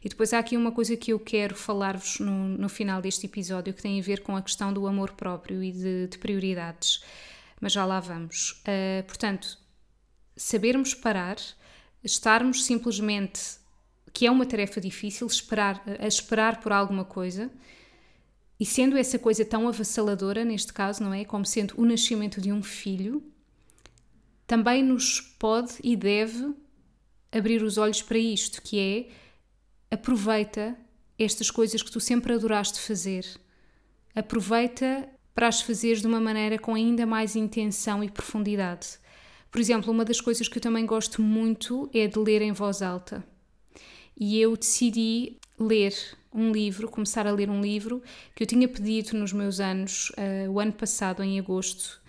E 0.04 0.08
depois 0.08 0.32
há 0.32 0.38
aqui 0.38 0.56
uma 0.56 0.70
coisa 0.70 0.96
que 0.96 1.12
eu 1.12 1.18
quero 1.18 1.56
falar-vos 1.56 2.20
no, 2.20 2.48
no 2.48 2.68
final 2.68 3.02
deste 3.02 3.26
episódio 3.26 3.74
que 3.74 3.82
tem 3.82 3.98
a 3.98 4.02
ver 4.02 4.22
com 4.22 4.36
a 4.36 4.42
questão 4.42 4.72
do 4.72 4.86
amor 4.86 5.12
próprio 5.12 5.62
e 5.62 5.72
de, 5.72 6.06
de 6.06 6.18
prioridades. 6.18 7.02
Mas 7.60 7.72
já 7.72 7.84
lá 7.84 7.98
vamos. 7.98 8.62
Uh, 8.62 9.02
portanto, 9.06 9.58
sabermos 10.36 10.94
parar, 10.94 11.36
estarmos 12.04 12.64
simplesmente, 12.64 13.40
que 14.18 14.26
é 14.26 14.30
uma 14.32 14.44
tarefa 14.44 14.80
difícil, 14.80 15.28
esperar, 15.28 15.80
a 16.00 16.04
esperar 16.08 16.58
por 16.60 16.72
alguma 16.72 17.04
coisa, 17.04 17.48
e 18.58 18.66
sendo 18.66 18.98
essa 18.98 19.16
coisa 19.16 19.44
tão 19.44 19.68
avassaladora, 19.68 20.44
neste 20.44 20.72
caso, 20.72 21.04
não 21.04 21.14
é? 21.14 21.24
Como 21.24 21.46
sendo 21.46 21.80
o 21.80 21.84
nascimento 21.84 22.40
de 22.40 22.50
um 22.50 22.60
filho, 22.60 23.22
também 24.44 24.82
nos 24.82 25.20
pode 25.20 25.74
e 25.84 25.94
deve 25.94 26.52
abrir 27.30 27.62
os 27.62 27.78
olhos 27.78 28.02
para 28.02 28.18
isto, 28.18 28.60
que 28.60 28.80
é 28.80 29.94
aproveita 29.94 30.76
estas 31.16 31.48
coisas 31.48 31.80
que 31.80 31.92
tu 31.92 32.00
sempre 32.00 32.32
adoraste 32.32 32.80
fazer. 32.80 33.24
Aproveita 34.16 35.08
para 35.32 35.46
as 35.46 35.60
fazeres 35.60 36.00
de 36.00 36.08
uma 36.08 36.20
maneira 36.20 36.58
com 36.58 36.74
ainda 36.74 37.06
mais 37.06 37.36
intenção 37.36 38.02
e 38.02 38.10
profundidade. 38.10 38.98
Por 39.48 39.60
exemplo, 39.60 39.92
uma 39.92 40.04
das 40.04 40.20
coisas 40.20 40.48
que 40.48 40.58
eu 40.58 40.62
também 40.62 40.84
gosto 40.84 41.22
muito 41.22 41.88
é 41.94 42.08
de 42.08 42.18
ler 42.18 42.42
em 42.42 42.50
voz 42.50 42.82
alta. 42.82 43.24
E 44.18 44.40
eu 44.40 44.56
decidi 44.56 45.36
ler 45.58 45.94
um 46.34 46.50
livro, 46.50 46.88
começar 46.88 47.26
a 47.26 47.32
ler 47.32 47.48
um 47.48 47.60
livro 47.60 48.02
que 48.34 48.42
eu 48.42 48.46
tinha 48.46 48.68
pedido 48.68 49.16
nos 49.16 49.32
meus 49.32 49.60
anos, 49.60 50.10
uh, 50.10 50.50
o 50.50 50.60
ano 50.60 50.72
passado, 50.72 51.22
em 51.22 51.38
agosto, 51.38 52.00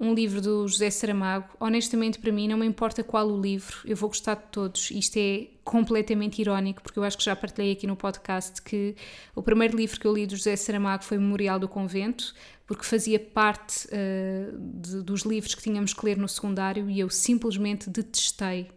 um 0.00 0.14
livro 0.14 0.40
do 0.40 0.66
José 0.66 0.90
Saramago. 0.90 1.48
Honestamente, 1.60 2.18
para 2.18 2.32
mim, 2.32 2.48
não 2.48 2.56
me 2.56 2.66
importa 2.66 3.04
qual 3.04 3.28
o 3.28 3.40
livro, 3.40 3.76
eu 3.84 3.96
vou 3.96 4.08
gostar 4.08 4.34
de 4.34 4.46
todos. 4.50 4.90
Isto 4.90 5.16
é 5.18 5.46
completamente 5.62 6.40
irónico, 6.40 6.82
porque 6.82 6.98
eu 6.98 7.04
acho 7.04 7.16
que 7.16 7.24
já 7.24 7.36
partilhei 7.36 7.72
aqui 7.72 7.86
no 7.86 7.94
podcast 7.94 8.60
que 8.60 8.96
o 9.34 9.42
primeiro 9.42 9.76
livro 9.76 10.00
que 10.00 10.06
eu 10.06 10.12
li 10.12 10.26
do 10.26 10.34
José 10.34 10.56
Saramago 10.56 11.04
foi 11.04 11.18
Memorial 11.18 11.60
do 11.60 11.68
Convento, 11.68 12.34
porque 12.66 12.84
fazia 12.84 13.20
parte 13.20 13.86
uh, 13.88 14.58
de, 14.58 15.02
dos 15.02 15.22
livros 15.22 15.54
que 15.54 15.62
tínhamos 15.62 15.92
que 15.92 16.04
ler 16.04 16.16
no 16.16 16.28
secundário 16.28 16.90
e 16.90 16.98
eu 16.98 17.08
simplesmente 17.08 17.88
detestei. 17.88 18.68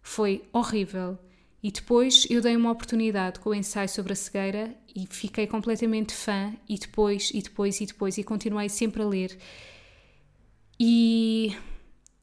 Foi 0.00 0.44
horrível. 0.52 1.18
E 1.62 1.72
depois 1.72 2.26
eu 2.30 2.40
dei 2.40 2.54
uma 2.56 2.70
oportunidade 2.70 3.40
com 3.40 3.50
o 3.50 3.54
ensaio 3.54 3.88
sobre 3.88 4.12
a 4.12 4.16
cegueira 4.16 4.74
e 4.94 5.06
fiquei 5.10 5.46
completamente 5.46 6.14
fã, 6.14 6.54
e 6.68 6.78
depois, 6.78 7.30
e 7.34 7.42
depois, 7.42 7.80
e 7.80 7.86
depois, 7.86 8.16
e 8.16 8.22
continuei 8.22 8.68
sempre 8.68 9.02
a 9.02 9.06
ler. 9.06 9.36
E, 10.78 11.56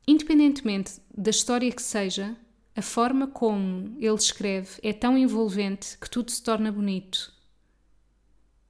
independentemente 0.07 1.01
da 1.15 1.31
história 1.31 1.69
que 1.69 1.81
seja, 1.81 2.37
a 2.75 2.81
forma 2.81 3.27
como 3.27 3.97
ele 3.99 4.15
escreve 4.15 4.79
é 4.81 4.93
tão 4.93 5.17
envolvente 5.17 5.97
que 5.97 6.09
tudo 6.09 6.31
se 6.31 6.41
torna 6.41 6.71
bonito. 6.71 7.33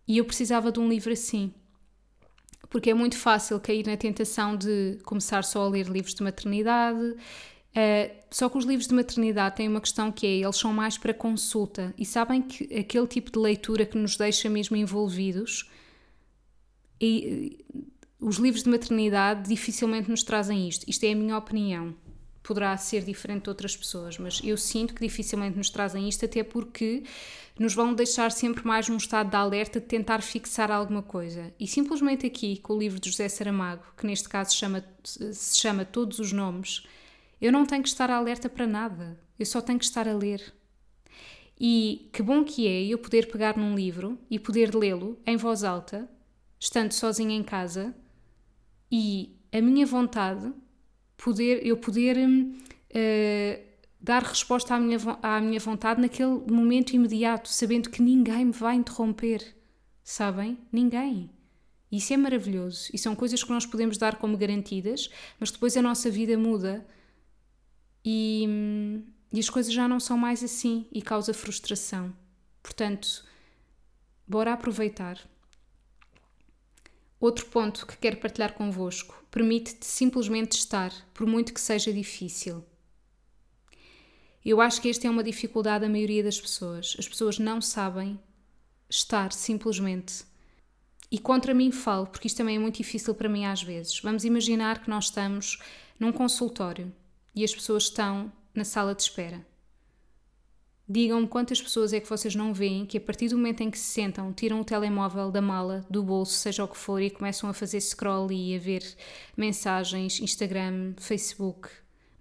E 0.08 0.18
eu 0.18 0.26
precisava 0.26 0.72
de 0.72 0.80
um 0.80 0.88
livro 0.88 1.14
assim. 1.14 1.54
Porque 2.70 2.90
é 2.90 2.94
muito 2.94 3.18
fácil 3.18 3.60
cair 3.60 3.86
na 3.86 3.98
tentação 3.98 4.58
de 4.58 5.00
começar 5.04 5.44
só 5.44 5.66
a 5.66 5.70
ler 5.70 5.88
livros 5.88 6.14
de 6.14 6.24
maternidade 6.24 7.16
Uh, 7.76 8.16
só 8.32 8.48
que 8.48 8.58
os 8.58 8.64
livros 8.64 8.88
de 8.88 8.94
maternidade 8.94 9.58
têm 9.58 9.68
uma 9.68 9.82
questão 9.82 10.10
que 10.10 10.26
é, 10.26 10.30
eles 10.30 10.56
são 10.56 10.72
mais 10.72 10.98
para 10.98 11.14
consulta 11.14 11.94
e 11.98 12.06
sabem 12.06 12.42
que 12.42 12.74
aquele 12.74 13.06
tipo 13.06 13.30
de 13.30 13.38
leitura 13.38 13.86
que 13.86 13.98
nos 13.98 14.16
deixa 14.16 14.50
mesmo 14.50 14.78
envolvidos 14.78 15.70
e 17.02 17.66
os 18.20 18.38
livros 18.38 18.64
de 18.64 18.70
maternidade 18.70 19.50
dificilmente 19.50 20.10
nos 20.10 20.24
trazem 20.24 20.70
isto. 20.70 20.90
Isto 20.90 21.04
é 21.04 21.12
a 21.12 21.16
minha 21.16 21.38
opinião. 21.38 21.94
Poderá 22.42 22.78
ser 22.78 23.04
diferente 23.04 23.44
de 23.44 23.50
outras 23.50 23.76
pessoas, 23.76 24.18
mas 24.18 24.40
eu 24.44 24.56
sinto 24.56 24.94
que 24.94 25.02
dificilmente 25.02 25.58
nos 25.58 25.70
trazem 25.70 26.08
isto, 26.08 26.24
até 26.24 26.44
porque 26.44 27.04
nos 27.60 27.74
vão 27.74 27.94
deixar 27.94 28.32
sempre 28.32 28.66
mais 28.66 28.88
num 28.88 28.98
estado 28.98 29.32
de 29.32 29.36
alerta 29.36 29.80
de 29.82 29.86
tentar 29.86 30.22
fixar 30.22 30.72
alguma 30.72 31.02
coisa. 31.02 31.54
E 31.60 31.68
simplesmente 31.68 32.26
aqui, 32.26 32.58
com 32.58 32.74
o 32.74 32.80
livro 32.80 33.00
de 33.00 33.10
José 33.10 33.28
Saramago, 33.28 33.84
que 33.98 34.06
neste 34.06 34.30
caso 34.30 34.56
chama, 34.56 34.86
se 35.04 35.60
chama 35.60 35.84
Todos 35.84 36.20
os 36.20 36.32
Nomes, 36.32 36.84
eu 37.46 37.52
não 37.52 37.66
tenho 37.66 37.84
que 37.84 37.90
estar 37.90 38.10
alerta 38.10 38.50
para 38.50 38.66
nada, 38.66 39.20
eu 39.38 39.46
só 39.46 39.62
tenho 39.62 39.78
que 39.78 39.86
estar 39.86 40.08
a 40.08 40.14
ler. 40.14 40.54
E 41.60 42.10
que 42.12 42.24
bom 42.24 42.44
que 42.44 42.68
é 42.68 42.84
eu 42.86 42.98
poder 42.98 43.32
pegar 43.32 43.56
num 43.56 43.76
livro 43.76 44.18
e 44.30 44.40
poder 44.40 44.74
lê-lo 44.74 45.20
em 45.26 45.38
voz 45.38 45.64
alta, 45.64 46.10
estando 46.60 46.92
sozinha 46.92 47.36
em 47.36 47.44
casa, 47.44 47.96
e 48.92 49.38
a 49.52 49.62
minha 49.62 49.86
vontade, 49.86 50.52
poder, 51.16 51.66
eu 51.66 51.78
poder 51.78 52.18
uh, 52.18 53.64
dar 54.02 54.24
resposta 54.24 54.74
à 54.74 54.80
minha, 54.80 54.98
à 55.22 55.40
minha 55.40 55.60
vontade 55.60 56.02
naquele 56.02 56.52
momento 56.52 56.94
imediato, 56.94 57.48
sabendo 57.50 57.92
que 57.92 58.02
ninguém 58.02 58.46
me 58.46 58.52
vai 58.52 58.76
interromper. 58.76 59.56
Sabem? 60.04 60.58
Ninguém. 60.72 61.30
Isso 61.92 62.12
é 62.12 62.18
maravilhoso 62.18 62.90
e 62.92 62.98
são 62.98 63.16
coisas 63.16 63.44
que 63.44 63.52
nós 63.52 63.68
podemos 63.68 63.98
dar 63.98 64.16
como 64.16 64.36
garantidas, 64.36 65.10
mas 65.40 65.52
depois 65.52 65.78
a 65.78 65.82
nossa 65.82 66.10
vida 66.10 66.36
muda 66.38 66.86
e, 68.06 68.48
e 69.34 69.40
as 69.40 69.50
coisas 69.50 69.74
já 69.74 69.88
não 69.88 70.00
são 70.00 70.16
mais 70.16 70.44
assim 70.44 70.86
e 70.92 71.02
causa 71.02 71.34
frustração. 71.34 72.16
Portanto, 72.62 73.26
bora 74.28 74.54
aproveitar. 74.54 75.20
Outro 77.20 77.48
ponto 77.48 77.88
que 77.88 77.98
quero 77.98 78.18
partilhar 78.18 78.54
convosco 78.54 79.26
permite-te 79.32 79.86
simplesmente 79.86 80.52
estar, 80.54 80.94
por 81.14 81.26
muito 81.26 81.54
que 81.54 81.60
seja 81.60 81.92
difícil. 81.92 82.64
Eu 84.44 84.62
acho 84.62 84.80
que 84.80 84.90
esta 84.90 85.08
é 85.08 85.10
uma 85.10 85.24
dificuldade 85.24 85.86
da 85.86 85.90
maioria 85.92 86.24
das 86.24 86.40
pessoas. 86.40 86.96
As 87.00 87.08
pessoas 87.08 87.40
não 87.40 87.60
sabem 87.60 88.20
estar 88.88 89.34
simplesmente. 89.34 90.24
E 91.10 91.18
contra 91.18 91.54
mim 91.54 91.72
falo, 91.72 92.06
porque 92.06 92.28
isto 92.28 92.38
também 92.38 92.58
é 92.58 92.60
muito 92.60 92.78
difícil 92.78 93.16
para 93.16 93.30
mim 93.30 93.46
às 93.46 93.64
vezes. 93.64 94.00
Vamos 94.02 94.24
imaginar 94.24 94.84
que 94.84 94.90
nós 94.90 95.06
estamos 95.06 95.58
num 96.00 96.12
consultório 96.12 96.94
e 97.36 97.44
as 97.44 97.54
pessoas 97.54 97.84
estão 97.84 98.32
na 98.54 98.64
sala 98.64 98.96
de 98.96 99.02
espera. 99.02 99.46
Digam-me 100.88 101.28
quantas 101.28 101.60
pessoas 101.60 101.94
é 101.94 102.00
que 102.00 102.08
vocês 102.08 102.36
não 102.36 102.54
veem 102.54 102.86
que, 102.86 102.98
a 102.98 103.02
partir 103.02 103.28
do 103.28 103.38
momento 103.38 103.62
em 103.62 103.72
que 103.72 103.78
se 103.78 103.92
sentam, 103.92 104.32
tiram 104.32 104.62
o 104.62 104.64
telemóvel 104.64 105.32
da 105.32 105.42
mala, 105.42 105.84
do 105.90 106.04
bolso, 106.04 106.34
seja 106.34 106.64
o 106.64 106.68
que 106.68 106.78
for, 106.78 107.02
e 107.02 107.10
começam 107.10 107.50
a 107.50 107.54
fazer 107.54 107.82
scroll 107.82 108.32
e 108.32 108.56
a 108.56 108.60
ver 108.60 108.84
mensagens, 109.36 110.20
Instagram, 110.20 110.94
Facebook. 110.98 111.70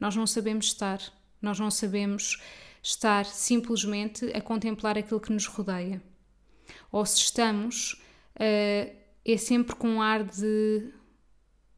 Nós 0.01 0.17
não 0.17 0.27
sabemos 0.27 0.67
estar, 0.67 0.99
nós 1.43 1.61
não 1.61 1.71
sabemos 1.71 2.43
estar 2.83 3.27
simplesmente 3.27 4.25
a 4.35 4.41
contemplar 4.41 4.97
aquilo 4.97 5.21
que 5.21 5.33
nos 5.33 5.47
rodeia. 5.47 6.03
Ou 6.91 7.05
se 7.05 7.19
estamos, 7.19 8.03
uh, 8.37 8.97
é 9.27 9.37
sempre 9.37 9.77
com 9.77 9.89
um 9.89 10.03
ar 10.03 10.25
de, 10.25 10.91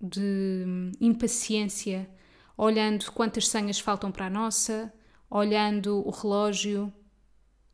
de 0.00 0.92
impaciência 1.00 2.08
olhando 2.56 3.10
quantas 3.12 3.48
senhas 3.48 3.78
faltam 3.78 4.10
para 4.10 4.26
a 4.26 4.30
nossa, 4.30 4.92
olhando 5.28 6.06
o 6.06 6.10
relógio. 6.10 6.92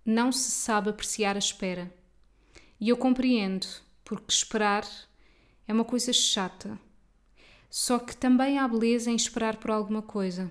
Não 0.05 0.33
se 0.33 0.51
sabe 0.51 0.91
apreciar 0.91 1.37
a 1.37 1.39
espera. 1.39 1.93
E 2.81 2.89
eu 2.89 2.97
compreendo, 2.97 3.67
porque 4.05 4.33
esperar 4.33 4.85
é 5.69 5.73
uma 5.73 5.85
coisa 5.85 6.12
chata. 6.12 6.79
Só 7.71 7.99
que 7.99 8.17
também 8.17 8.59
há 8.59 8.67
beleza 8.67 9.11
em 9.11 9.17
esperar 9.17 9.57
por 9.57 9.71
alguma 9.71 10.03
coisa. 10.03 10.51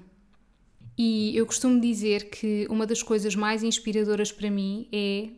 E 0.97 1.35
eu 1.35 1.45
costumo 1.45 1.79
dizer 1.79 2.29
que 2.29 2.65
uma 2.69 2.87
das 2.87 3.03
coisas 3.03 3.35
mais 3.35 3.63
inspiradoras 3.63 4.31
para 4.31 4.49
mim 4.49 4.87
é 4.91 5.29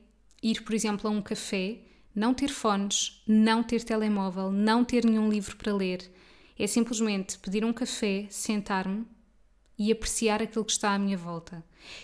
ir, 0.41 0.61
por 0.63 0.73
exemplo, 0.73 1.09
a 1.09 1.11
um 1.11 1.21
café, 1.21 1.79
não 2.13 2.33
ter 2.33 2.49
fones, 2.49 3.23
não 3.27 3.63
ter 3.63 3.83
telemóvel, 3.83 4.51
não 4.51 4.85
ter 4.85 5.03
nenhum 5.03 5.29
livro 5.29 5.55
para 5.57 5.73
ler 5.73 6.11
é 6.57 6.67
simplesmente 6.67 7.37
pedir 7.39 7.63
um 7.65 7.73
café, 7.73 8.25
sentar-me 8.29 9.05
e 9.77 9.91
apreciar 9.91 10.41
aquilo 10.41 10.63
que 10.63 10.71
está 10.71 10.93
à 10.93 10.99
minha 10.99 11.17
volta. 11.17 11.63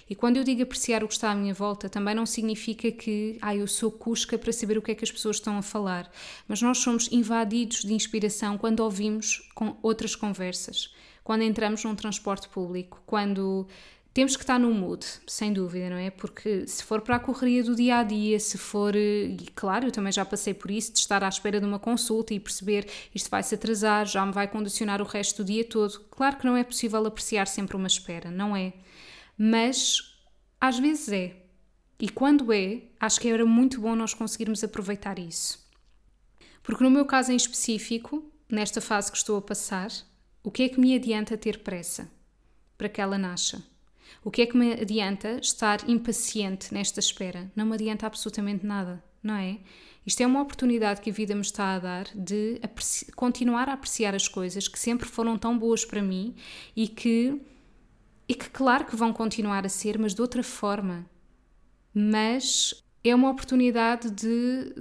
E 0.09 0.15
quando 0.15 0.37
eu 0.37 0.43
digo 0.43 0.63
apreciar 0.63 1.03
o 1.03 1.07
que 1.07 1.13
está 1.13 1.31
à 1.31 1.35
minha 1.35 1.53
volta, 1.53 1.87
também 1.87 2.13
não 2.13 2.25
significa 2.25 2.91
que 2.91 3.37
ah, 3.41 3.55
eu 3.55 3.67
sou 3.67 3.91
cusca 3.91 4.37
para 4.37 4.51
saber 4.51 4.77
o 4.77 4.81
que 4.81 4.91
é 4.91 4.95
que 4.95 5.03
as 5.03 5.11
pessoas 5.11 5.37
estão 5.37 5.57
a 5.57 5.61
falar, 5.61 6.11
mas 6.47 6.61
nós 6.61 6.79
somos 6.79 7.09
invadidos 7.11 7.83
de 7.83 7.93
inspiração 7.93 8.57
quando 8.57 8.81
ouvimos 8.81 9.49
com 9.55 9.77
outras 9.81 10.15
conversas, 10.15 10.93
quando 11.23 11.43
entramos 11.43 11.83
num 11.83 11.95
transporte 11.95 12.49
público, 12.49 13.01
quando 13.05 13.67
temos 14.13 14.35
que 14.35 14.43
estar 14.43 14.59
no 14.59 14.73
mood, 14.73 15.05
sem 15.27 15.53
dúvida, 15.53 15.89
não 15.89 15.97
é? 15.97 16.09
Porque 16.09 16.65
se 16.67 16.83
for 16.83 17.01
para 17.01 17.17
a 17.17 17.19
correria 17.19 17.63
do 17.63 17.75
dia 17.75 17.97
a 17.97 18.03
dia, 18.03 18.39
se 18.39 18.57
for, 18.57 18.95
e 18.95 19.37
claro, 19.53 19.87
eu 19.87 19.91
também 19.91 20.11
já 20.11 20.25
passei 20.25 20.53
por 20.53 20.71
isso, 20.71 20.91
de 20.93 20.99
estar 20.99 21.23
à 21.23 21.29
espera 21.29 21.59
de 21.59 21.65
uma 21.65 21.79
consulta 21.79 22.33
e 22.33 22.39
perceber 22.39 22.89
isto 23.13 23.29
vai 23.29 23.43
se 23.43 23.53
atrasar, 23.55 24.07
já 24.07 24.25
me 24.25 24.31
vai 24.31 24.47
condicionar 24.47 25.01
o 25.01 25.05
resto 25.05 25.43
do 25.43 25.47
dia 25.47 25.63
todo. 25.63 25.99
Claro 26.09 26.37
que 26.37 26.45
não 26.45 26.57
é 26.57 26.63
possível 26.63 27.05
apreciar 27.05 27.45
sempre 27.45 27.75
uma 27.75 27.87
espera, 27.87 28.31
não 28.31 28.55
é? 28.55 28.73
Mas 29.37 30.17
às 30.59 30.79
vezes 30.79 31.09
é. 31.09 31.35
E 31.99 32.09
quando 32.09 32.51
é, 32.51 32.83
acho 32.99 33.19
que 33.19 33.29
era 33.29 33.45
muito 33.45 33.79
bom 33.79 33.95
nós 33.95 34.13
conseguirmos 34.13 34.63
aproveitar 34.63 35.19
isso. 35.19 35.69
Porque 36.63 36.83
no 36.83 36.89
meu 36.89 37.05
caso 37.05 37.31
em 37.31 37.35
específico, 37.35 38.23
nesta 38.49 38.81
fase 38.81 39.11
que 39.11 39.17
estou 39.17 39.37
a 39.37 39.41
passar, 39.41 39.91
o 40.43 40.49
que 40.49 40.63
é 40.63 40.69
que 40.69 40.79
me 40.79 40.95
adianta 40.95 41.37
ter 41.37 41.59
pressa 41.59 42.09
para 42.77 42.89
que 42.89 43.01
ela 43.01 43.17
nasça? 43.17 43.63
O 44.23 44.31
que 44.31 44.41
é 44.41 44.45
que 44.45 44.57
me 44.57 44.73
adianta 44.73 45.39
estar 45.41 45.87
impaciente 45.89 46.73
nesta 46.73 46.99
espera? 46.99 47.51
Não 47.55 47.65
me 47.65 47.73
adianta 47.73 48.05
absolutamente 48.05 48.65
nada, 48.65 49.03
não 49.23 49.35
é? 49.35 49.59
Isto 50.05 50.21
é 50.21 50.27
uma 50.27 50.41
oportunidade 50.41 51.01
que 51.01 51.09
a 51.09 51.13
vida 51.13 51.35
me 51.35 51.41
está 51.41 51.75
a 51.75 51.79
dar 51.79 52.05
de 52.15 52.59
continuar 53.15 53.69
a 53.69 53.73
apreciar 53.73 54.15
as 54.15 54.27
coisas 54.27 54.67
que 54.67 54.79
sempre 54.79 55.07
foram 55.07 55.37
tão 55.37 55.57
boas 55.57 55.85
para 55.85 56.01
mim 56.01 56.35
e 56.75 56.87
que, 56.87 57.39
e 58.27 58.33
que, 58.33 58.49
claro, 58.49 58.85
que 58.85 58.95
vão 58.95 59.13
continuar 59.13 59.65
a 59.65 59.69
ser, 59.69 59.99
mas 59.99 60.15
de 60.15 60.21
outra 60.21 60.41
forma. 60.41 61.05
Mas 61.93 62.83
é 63.03 63.13
uma 63.13 63.29
oportunidade 63.29 64.09
de, 64.09 64.73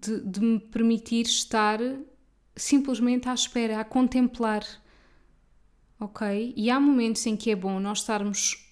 de, 0.00 0.20
de 0.20 0.40
me 0.40 0.60
permitir 0.60 1.26
estar 1.26 1.78
simplesmente 2.56 3.28
à 3.28 3.34
espera, 3.34 3.80
a 3.80 3.84
contemplar 3.84 4.64
ok? 5.98 6.54
E 6.56 6.70
há 6.70 6.78
momentos 6.78 7.24
em 7.26 7.36
que 7.36 7.50
é 7.50 7.56
bom 7.56 7.80
nós 7.80 7.98
estarmos 7.98 8.66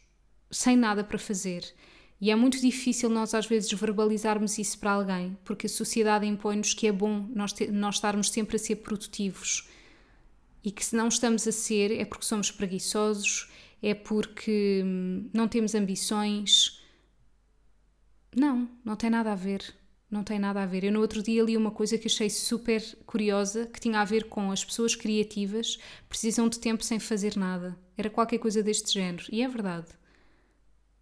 sem 0.51 0.77
nada 0.77 1.03
para 1.03 1.19
fazer. 1.19 1.65
E 2.21 2.31
é 2.31 2.37
muito 2.37 2.61
difícil 2.61 3.11
nós 3.11 3.35
às 3.35 3.47
vezes 3.47 3.71
verbalizarmos 3.73 4.59
isso 4.59 4.79
para 4.79 4.93
alguém, 4.93 5.37
porque 5.45 5.67
a 5.67 5.71
sociedade 5.71 6.27
impõe-nos 6.27 6.73
que 6.73 6.87
é 6.87 6.93
bom 6.93 7.29
nós, 7.35 7.53
te, 7.53 7.67
nós 7.71 7.97
estarmos 7.97 8.31
sempre 8.31 8.57
a 8.57 8.59
ser 8.59 8.77
produtivos 8.77 9.69
e 10.67 10.73
que 10.73 10.85
se 10.85 10.97
não 10.97 11.07
estamos 11.07 11.47
a 11.47 11.53
ser 11.53 11.93
é 11.93 12.05
porque 12.05 12.25
somos 12.25 12.51
preguiçosos, 12.51 13.49
é 13.81 13.95
porque 13.95 14.83
hum, 14.85 15.31
não 15.33 15.47
temos 15.47 15.77
ambições. 15.77 16.83
Não, 18.35 18.69
não 18.85 18.97
tem 18.97 19.09
nada 19.09 19.31
a 19.31 19.37
ver. 19.37 19.63
Não 20.11 20.23
tem 20.23 20.39
nada 20.39 20.63
a 20.63 20.67
ver. 20.67 20.85
Eu 20.85 20.93
no 20.93 21.01
outro 21.01 21.23
dia 21.23 21.43
li 21.43 21.57
uma 21.57 21.71
coisa 21.71 21.99
que 21.99 22.07
achei 22.07 22.31
super 22.31 22.81
curiosa, 23.05 23.67
que 23.67 23.81
tinha 23.81 24.01
a 24.01 24.05
ver 24.05 24.25
com 24.29 24.53
as 24.53 24.65
pessoas 24.65 24.95
criativas 24.95 25.79
precisam 26.09 26.49
de 26.49 26.61
tempo 26.61 26.85
sem 26.85 26.99
fazer 26.99 27.37
nada. 27.37 27.77
Era 27.97 28.09
qualquer 28.09 28.39
coisa 28.39 28.63
deste 28.63 28.95
género. 28.95 29.25
E 29.33 29.43
é 29.43 29.49
verdade. 29.49 29.89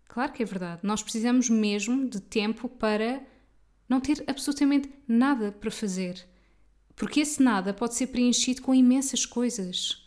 Claro 0.08 0.32
que 0.32 0.42
é 0.42 0.46
verdade. 0.46 0.80
Nós 0.82 1.02
precisamos 1.02 1.50
mesmo 1.50 2.08
de 2.08 2.20
tempo 2.20 2.68
para 2.68 3.22
não 3.88 4.00
ter 4.00 4.24
absolutamente 4.26 4.90
nada 5.06 5.52
para 5.52 5.70
fazer. 5.70 6.24
Porque 6.96 7.20
esse 7.20 7.42
nada 7.42 7.74
pode 7.74 7.94
ser 7.94 8.06
preenchido 8.06 8.62
com 8.62 8.74
imensas 8.74 9.26
coisas. 9.26 10.03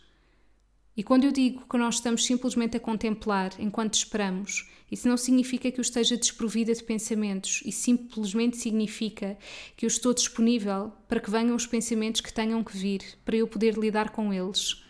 E 0.98 1.02
quando 1.04 1.22
eu 1.22 1.30
digo 1.30 1.64
que 1.70 1.78
nós 1.78 1.94
estamos 1.94 2.26
simplesmente 2.26 2.76
a 2.76 2.80
contemplar 2.80 3.52
enquanto 3.60 3.94
esperamos, 3.94 4.68
isso 4.90 5.06
não 5.06 5.16
significa 5.16 5.70
que 5.70 5.78
eu 5.78 5.82
esteja 5.82 6.16
desprovida 6.16 6.74
de 6.74 6.82
pensamentos, 6.82 7.62
isso 7.64 7.82
simplesmente 7.82 8.56
significa 8.56 9.38
que 9.76 9.86
eu 9.86 9.86
estou 9.86 10.12
disponível 10.12 10.90
para 11.06 11.20
que 11.20 11.30
venham 11.30 11.54
os 11.54 11.68
pensamentos 11.68 12.20
que 12.20 12.32
tenham 12.32 12.64
que 12.64 12.76
vir, 12.76 13.16
para 13.24 13.36
eu 13.36 13.46
poder 13.46 13.78
lidar 13.78 14.10
com 14.10 14.34
eles. 14.34 14.82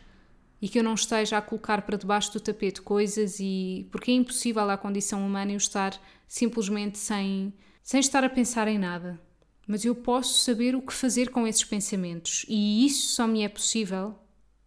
E 0.62 0.69
que 0.71 0.79
eu 0.79 0.83
não 0.83 0.95
esteja 0.95 1.37
a 1.37 1.43
colocar 1.43 1.83
para 1.83 1.99
debaixo 1.99 2.33
do 2.33 2.41
tapete 2.41 2.81
coisas 2.81 3.38
e. 3.38 3.87
porque 3.93 4.11
é 4.11 4.15
impossível 4.15 4.71
à 4.71 4.79
condição 4.79 5.25
humana 5.25 5.53
eu 5.53 5.59
estar 5.59 6.00
simplesmente 6.27 6.97
sem, 6.97 7.53
sem 7.83 8.00
estar 8.00 8.25
a 8.25 8.31
pensar 8.31 8.67
em 8.67 8.79
nada. 8.79 9.21
Mas 9.67 9.85
eu 9.85 9.95
posso 9.95 10.43
saber 10.43 10.75
o 10.75 10.81
que 10.81 10.95
fazer 10.95 11.29
com 11.29 11.47
esses 11.47 11.65
pensamentos. 11.65 12.47
E 12.49 12.87
isso 12.87 13.09
só 13.09 13.27
me 13.27 13.43
é 13.43 13.49
possível 13.49 14.19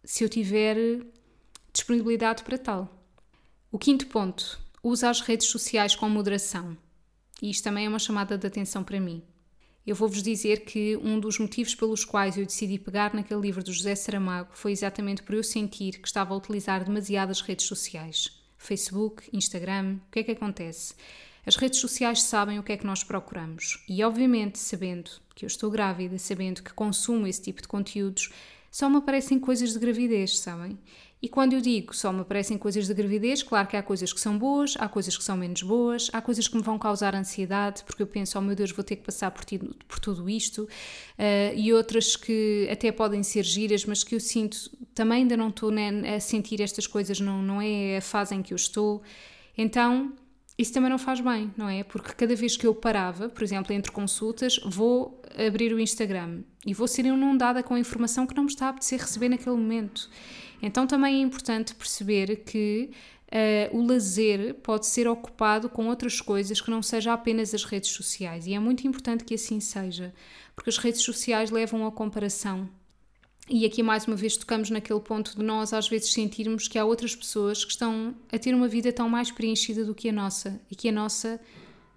se 0.04 0.24
eu 0.24 0.28
tiver 0.28 0.76
disponibilidade 1.72 2.42
para 2.42 2.58
tal. 2.58 3.02
O 3.70 3.78
quinto 3.78 4.06
ponto, 4.06 4.60
usa 4.82 5.08
as 5.08 5.20
redes 5.20 5.46
sociais 5.46 5.94
com 5.94 6.08
moderação. 6.08 6.76
E 7.40 7.50
isto 7.50 7.64
também 7.64 7.86
é 7.86 7.88
uma 7.88 7.98
chamada 7.98 8.36
de 8.36 8.46
atenção 8.46 8.84
para 8.84 9.00
mim. 9.00 9.22
Eu 9.84 9.96
vou-vos 9.96 10.22
dizer 10.22 10.64
que 10.64 10.96
um 10.98 11.18
dos 11.18 11.38
motivos 11.38 11.74
pelos 11.74 12.04
quais 12.04 12.36
eu 12.36 12.44
decidi 12.44 12.78
pegar 12.78 13.14
naquele 13.14 13.40
livro 13.40 13.64
do 13.64 13.72
José 13.72 13.94
Saramago 13.94 14.50
foi 14.52 14.70
exatamente 14.70 15.22
por 15.22 15.34
eu 15.34 15.42
sentir 15.42 15.98
que 15.98 16.06
estava 16.06 16.34
a 16.34 16.36
utilizar 16.36 16.84
demasiadas 16.84 17.40
redes 17.40 17.66
sociais. 17.66 18.30
Facebook, 18.58 19.28
Instagram, 19.32 19.96
o 20.06 20.10
que 20.12 20.20
é 20.20 20.22
que 20.22 20.30
acontece? 20.30 20.94
As 21.44 21.56
redes 21.56 21.80
sociais 21.80 22.22
sabem 22.22 22.60
o 22.60 22.62
que 22.62 22.70
é 22.72 22.76
que 22.76 22.86
nós 22.86 23.02
procuramos 23.02 23.82
e, 23.88 24.04
obviamente, 24.04 24.58
sabendo 24.58 25.10
que 25.34 25.44
eu 25.44 25.48
estou 25.48 25.68
grávida, 25.68 26.16
sabendo 26.16 26.62
que 26.62 26.72
consumo 26.72 27.26
esse 27.26 27.42
tipo 27.42 27.60
de 27.60 27.66
conteúdos, 27.66 28.30
só 28.70 28.88
me 28.88 28.98
aparecem 28.98 29.40
coisas 29.40 29.72
de 29.72 29.78
gravidez, 29.80 30.38
sabem? 30.38 30.78
E 31.22 31.28
quando 31.28 31.52
eu 31.52 31.60
digo 31.60 31.94
só 31.94 32.12
me 32.12 32.22
aparecem 32.22 32.58
coisas 32.58 32.88
de 32.88 32.92
gravidez, 32.92 33.44
claro 33.44 33.68
que 33.68 33.76
há 33.76 33.82
coisas 33.82 34.12
que 34.12 34.20
são 34.20 34.36
boas, 34.36 34.74
há 34.76 34.88
coisas 34.88 35.16
que 35.16 35.22
são 35.22 35.36
menos 35.36 35.62
boas, 35.62 36.10
há 36.12 36.20
coisas 36.20 36.48
que 36.48 36.56
me 36.56 36.62
vão 36.62 36.76
causar 36.76 37.14
ansiedade, 37.14 37.84
porque 37.84 38.02
eu 38.02 38.08
penso, 38.08 38.36
oh 38.36 38.42
meu 38.42 38.56
Deus, 38.56 38.72
vou 38.72 38.82
ter 38.82 38.96
que 38.96 39.04
passar 39.04 39.30
por, 39.30 39.44
tido, 39.44 39.72
por 39.86 40.00
tudo 40.00 40.28
isto, 40.28 40.64
uh, 40.64 41.54
e 41.54 41.72
outras 41.72 42.16
que 42.16 42.68
até 42.72 42.90
podem 42.90 43.22
ser 43.22 43.44
giras, 43.44 43.84
mas 43.84 44.02
que 44.02 44.16
eu 44.16 44.20
sinto, 44.20 44.68
também 44.96 45.18
ainda 45.18 45.36
não 45.36 45.50
estou 45.50 45.70
né, 45.70 46.16
a 46.16 46.18
sentir 46.18 46.60
estas 46.60 46.88
coisas, 46.88 47.20
não, 47.20 47.40
não 47.40 47.62
é 47.62 47.98
a 47.98 48.02
fase 48.02 48.34
em 48.34 48.42
que 48.42 48.52
eu 48.52 48.56
estou. 48.56 49.00
Então, 49.56 50.12
isso 50.58 50.72
também 50.72 50.90
não 50.90 50.98
faz 50.98 51.20
bem, 51.20 51.52
não 51.56 51.68
é? 51.68 51.84
Porque 51.84 52.12
cada 52.14 52.34
vez 52.34 52.56
que 52.56 52.66
eu 52.66 52.74
parava, 52.74 53.28
por 53.28 53.44
exemplo, 53.44 53.72
entre 53.72 53.92
consultas, 53.92 54.58
vou 54.64 55.22
abrir 55.36 55.72
o 55.72 55.78
Instagram 55.78 56.40
e 56.66 56.74
vou 56.74 56.88
ser 56.88 57.04
inundada 57.06 57.62
com 57.62 57.78
informação 57.78 58.26
que 58.26 58.34
não 58.34 58.42
me 58.44 58.50
está 58.50 58.66
a 58.66 58.68
apetecer 58.70 59.00
receber 59.00 59.28
naquele 59.28 59.56
momento. 59.56 60.10
Então 60.62 60.86
também 60.86 61.16
é 61.16 61.20
importante 61.20 61.74
perceber 61.74 62.36
que 62.44 62.92
uh, 63.32 63.76
o 63.76 63.84
lazer 63.84 64.54
pode 64.54 64.86
ser 64.86 65.08
ocupado 65.08 65.68
com 65.68 65.88
outras 65.88 66.20
coisas 66.20 66.60
que 66.60 66.70
não 66.70 66.80
seja 66.80 67.12
apenas 67.12 67.52
as 67.52 67.64
redes 67.64 67.90
sociais. 67.90 68.46
E 68.46 68.54
é 68.54 68.58
muito 68.60 68.86
importante 68.86 69.24
que 69.24 69.34
assim 69.34 69.58
seja, 69.58 70.14
porque 70.54 70.70
as 70.70 70.78
redes 70.78 71.02
sociais 71.02 71.50
levam 71.50 71.84
a 71.86 71.90
comparação. 71.90 72.68
E 73.50 73.66
aqui 73.66 73.82
mais 73.82 74.06
uma 74.06 74.14
vez 74.14 74.36
tocamos 74.36 74.70
naquele 74.70 75.00
ponto 75.00 75.36
de 75.36 75.42
nós 75.42 75.72
às 75.72 75.88
vezes 75.88 76.12
sentirmos 76.12 76.68
que 76.68 76.78
há 76.78 76.84
outras 76.84 77.16
pessoas 77.16 77.64
que 77.64 77.72
estão 77.72 78.14
a 78.30 78.38
ter 78.38 78.54
uma 78.54 78.68
vida 78.68 78.92
tão 78.92 79.08
mais 79.08 79.32
preenchida 79.32 79.84
do 79.84 79.94
que 79.94 80.08
a 80.08 80.12
nossa 80.12 80.60
e 80.70 80.76
que 80.76 80.88
a 80.88 80.92
nossa 80.92 81.40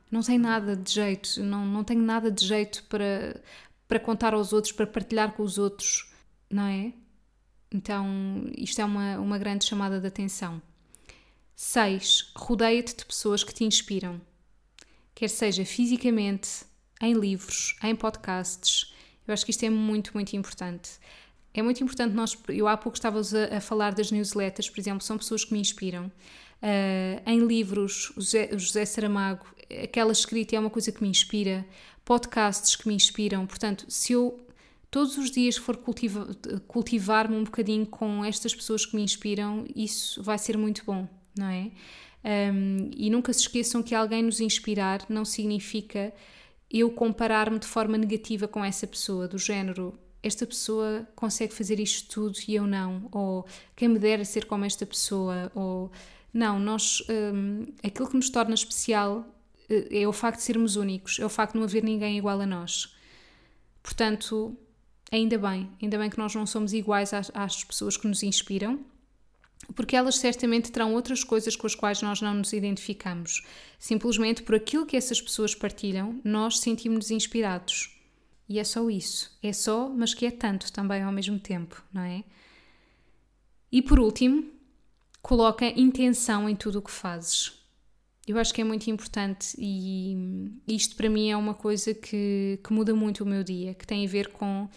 não 0.09 0.21
tem 0.21 0.39
nada 0.39 0.75
de 0.75 0.91
jeito, 0.91 1.43
não, 1.43 1.65
não 1.65 1.83
tem 1.83 1.97
nada 1.97 2.31
de 2.31 2.45
jeito 2.45 2.83
para, 2.89 3.39
para 3.87 3.99
contar 3.99 4.33
aos 4.33 4.53
outros, 4.53 4.73
para 4.73 4.87
partilhar 4.87 5.33
com 5.33 5.43
os 5.43 5.57
outros, 5.59 6.11
não 6.49 6.63
é? 6.63 6.93
Então, 7.75 8.07
isto 8.57 8.79
é 8.79 8.85
uma, 8.85 9.17
uma 9.19 9.37
grande 9.37 9.65
chamada 9.65 9.99
de 9.99 10.07
atenção. 10.07 10.61
6. 11.57 12.31
Rodeia-te 12.33 12.95
de 12.95 13.05
pessoas 13.05 13.43
que 13.43 13.53
te 13.53 13.65
inspiram. 13.65 14.21
Quer 15.13 15.29
seja 15.29 15.65
fisicamente, 15.65 16.63
em 17.01 17.13
livros, 17.13 17.75
em 17.83 17.93
podcasts. 17.93 18.93
Eu 19.27 19.33
acho 19.33 19.43
que 19.43 19.51
isto 19.51 19.63
é 19.65 19.69
muito, 19.69 20.11
muito 20.13 20.37
importante. 20.37 20.91
É 21.53 21.61
muito 21.61 21.83
importante 21.83 22.13
nós. 22.13 22.37
Eu 22.47 22.65
há 22.65 22.77
pouco 22.77 22.97
estava 22.97 23.19
a, 23.19 23.57
a 23.57 23.59
falar 23.59 23.93
das 23.93 24.09
newsletters, 24.09 24.69
por 24.69 24.79
exemplo, 24.79 25.03
são 25.03 25.17
pessoas 25.17 25.43
que 25.43 25.51
me 25.51 25.59
inspiram. 25.59 26.05
Uh, 26.61 27.21
em 27.25 27.45
livros, 27.45 28.13
José, 28.15 28.49
José 28.53 28.85
Saramago, 28.85 29.45
aquela 29.83 30.13
escrita 30.13 30.55
é 30.55 30.59
uma 30.59 30.69
coisa 30.69 30.93
que 30.93 31.03
me 31.03 31.09
inspira. 31.09 31.65
Podcasts 32.05 32.73
que 32.77 32.87
me 32.87 32.93
inspiram. 32.93 33.45
Portanto, 33.45 33.85
se 33.89 34.13
eu 34.13 34.44
todos 34.95 35.17
os 35.17 35.29
dias 35.29 35.57
for 35.57 35.75
cultiva, 35.75 36.25
cultivar-me 36.69 37.35
um 37.35 37.43
bocadinho 37.43 37.85
com 37.85 38.23
estas 38.23 38.55
pessoas 38.55 38.85
que 38.85 38.95
me 38.95 39.03
inspiram, 39.03 39.65
isso 39.75 40.23
vai 40.23 40.37
ser 40.37 40.57
muito 40.57 40.85
bom, 40.85 41.05
não 41.37 41.47
é? 41.47 41.69
Um, 42.23 42.91
e 42.95 43.09
nunca 43.09 43.33
se 43.33 43.41
esqueçam 43.41 43.83
que 43.83 43.93
alguém 43.93 44.23
nos 44.23 44.39
inspirar 44.39 45.05
não 45.09 45.25
significa 45.25 46.13
eu 46.71 46.89
comparar-me 46.91 47.59
de 47.59 47.67
forma 47.67 47.97
negativa 47.97 48.47
com 48.47 48.63
essa 48.63 48.87
pessoa, 48.87 49.27
do 49.27 49.37
género 49.37 49.99
esta 50.23 50.47
pessoa 50.47 51.05
consegue 51.13 51.53
fazer 51.53 51.77
isto 51.77 52.07
tudo 52.07 52.39
e 52.47 52.55
eu 52.55 52.65
não, 52.65 53.09
ou 53.11 53.45
quem 53.75 53.89
me 53.89 53.99
dera 53.99 54.23
ser 54.23 54.45
como 54.45 54.63
esta 54.63 54.85
pessoa, 54.85 55.51
ou 55.53 55.91
não, 56.33 56.57
nós 56.57 57.03
um, 57.09 57.65
aquilo 57.83 58.07
que 58.07 58.15
nos 58.15 58.29
torna 58.29 58.53
especial 58.53 59.27
eh, 59.69 60.03
é 60.03 60.07
o 60.07 60.13
facto 60.13 60.37
de 60.37 60.45
sermos 60.45 60.77
únicos, 60.77 61.19
é 61.19 61.25
o 61.25 61.29
facto 61.29 61.51
de 61.51 61.59
não 61.59 61.65
haver 61.65 61.83
ninguém 61.83 62.17
igual 62.17 62.39
a 62.39 62.45
nós. 62.45 62.95
Portanto, 63.83 64.57
ainda 65.11 65.37
bem, 65.37 65.69
ainda 65.81 65.97
bem 65.97 66.09
que 66.09 66.17
nós 66.17 66.33
não 66.35 66.45
somos 66.45 66.73
iguais 66.73 67.13
às, 67.13 67.31
às 67.33 67.63
pessoas 67.63 67.97
que 67.97 68.07
nos 68.07 68.23
inspiram, 68.23 68.79
porque 69.75 69.95
elas 69.95 70.17
certamente 70.17 70.71
terão 70.71 70.93
outras 70.93 71.23
coisas 71.23 71.55
com 71.55 71.65
as 71.65 71.75
quais 71.75 72.01
nós 72.01 72.21
não 72.21 72.33
nos 72.33 72.53
identificamos. 72.53 73.43
Simplesmente 73.79 74.43
por 74.43 74.55
aquilo 74.55 74.85
que 74.85 74.97
essas 74.97 75.21
pessoas 75.21 75.55
partilham, 75.55 76.19
nós 76.23 76.59
sentimos-nos 76.59 77.11
inspirados. 77.11 77.91
E 78.47 78.59
é 78.59 78.63
só 78.63 78.89
isso. 78.89 79.35
É 79.41 79.51
só, 79.51 79.89
mas 79.89 80.13
que 80.13 80.25
é 80.25 80.31
tanto 80.31 80.71
também 80.71 81.01
ao 81.01 81.11
mesmo 81.11 81.39
tempo, 81.39 81.83
não 81.91 82.03
é? 82.03 82.23
E 83.71 83.81
por 83.81 83.99
último, 83.99 84.45
coloca 85.21 85.65
intenção 85.65 86.47
em 86.47 86.55
tudo 86.55 86.79
o 86.79 86.81
que 86.81 86.91
fazes. 86.91 87.64
Eu 88.27 88.39
acho 88.39 88.53
que 88.53 88.61
é 88.61 88.63
muito 88.63 88.89
importante 88.89 89.55
e 89.57 90.49
isto 90.67 90.95
para 90.95 91.09
mim 91.09 91.29
é 91.29 91.37
uma 91.37 91.53
coisa 91.53 91.93
que, 91.93 92.59
que 92.63 92.73
muda 92.73 92.95
muito 92.95 93.23
o 93.23 93.27
meu 93.27 93.43
dia, 93.43 93.73
que 93.75 93.85
tem 93.85 94.05
a 94.05 94.09
ver 94.09 94.29
com 94.29 94.67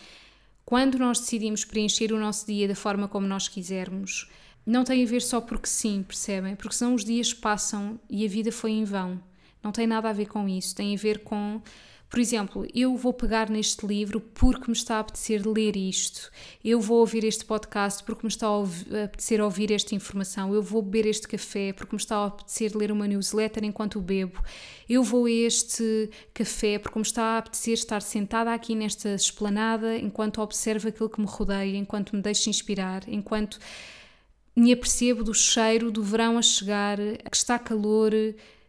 quando 0.66 0.98
nós 0.98 1.18
decidimos 1.18 1.64
preencher 1.64 2.12
o 2.12 2.18
nosso 2.18 2.46
dia 2.46 2.68
da 2.68 2.74
forma 2.74 3.08
como 3.08 3.26
nós 3.26 3.48
quisermos, 3.48 4.30
não 4.66 4.84
tem 4.84 5.02
a 5.02 5.06
ver 5.06 5.22
só 5.22 5.40
porque 5.40 5.66
sim, 5.66 6.02
percebem? 6.02 6.54
Porque 6.54 6.74
senão 6.74 6.92
os 6.92 7.06
dias 7.06 7.32
passam 7.32 7.98
e 8.10 8.22
a 8.26 8.28
vida 8.28 8.52
foi 8.52 8.72
em 8.72 8.84
vão. 8.84 9.18
Não 9.62 9.72
tem 9.72 9.86
nada 9.86 10.10
a 10.10 10.12
ver 10.12 10.26
com 10.26 10.46
isso, 10.46 10.76
tem 10.76 10.94
a 10.94 10.98
ver 10.98 11.20
com 11.20 11.62
por 12.08 12.20
exemplo, 12.20 12.66
eu 12.74 12.96
vou 12.96 13.12
pegar 13.12 13.50
neste 13.50 13.86
livro 13.86 14.18
porque 14.18 14.68
me 14.68 14.72
está 14.72 14.96
a 14.96 15.00
apetecer 15.00 15.46
ler 15.46 15.76
isto. 15.76 16.30
Eu 16.64 16.80
vou 16.80 17.00
ouvir 17.00 17.22
este 17.22 17.44
podcast 17.44 18.02
porque 18.02 18.24
me 18.24 18.28
está 18.28 18.46
a, 18.46 19.04
apetecer 19.04 19.42
ouvir 19.42 19.70
esta 19.70 19.94
informação. 19.94 20.54
Eu 20.54 20.62
vou 20.62 20.80
beber 20.80 21.06
este 21.06 21.28
café 21.28 21.72
porque 21.74 21.94
me 21.94 22.00
está 22.00 22.16
a 22.16 22.26
apetecer 22.26 22.74
ler 22.74 22.90
uma 22.90 23.06
newsletter 23.06 23.62
enquanto 23.62 24.00
bebo. 24.00 24.42
Eu 24.88 25.02
vou 25.02 25.26
a 25.26 25.30
este 25.30 26.10
café 26.32 26.78
porque 26.78 26.98
me 26.98 27.04
está 27.04 27.22
a 27.22 27.38
apetecer 27.38 27.74
estar 27.74 28.00
sentada 28.00 28.54
aqui 28.54 28.74
nesta 28.74 29.10
esplanada 29.14 29.98
enquanto 29.98 30.40
observo 30.40 30.88
aquilo 30.88 31.10
que 31.10 31.20
me 31.20 31.26
rodeia, 31.26 31.76
enquanto 31.76 32.16
me 32.16 32.22
deixo 32.22 32.48
inspirar, 32.48 33.02
enquanto 33.06 33.58
me 34.56 34.72
apercebo 34.72 35.22
do 35.22 35.34
cheiro 35.34 35.90
do 35.90 36.02
verão 36.02 36.38
a 36.38 36.42
chegar, 36.42 36.96
que 36.96 37.36
está 37.36 37.58
calor. 37.58 38.12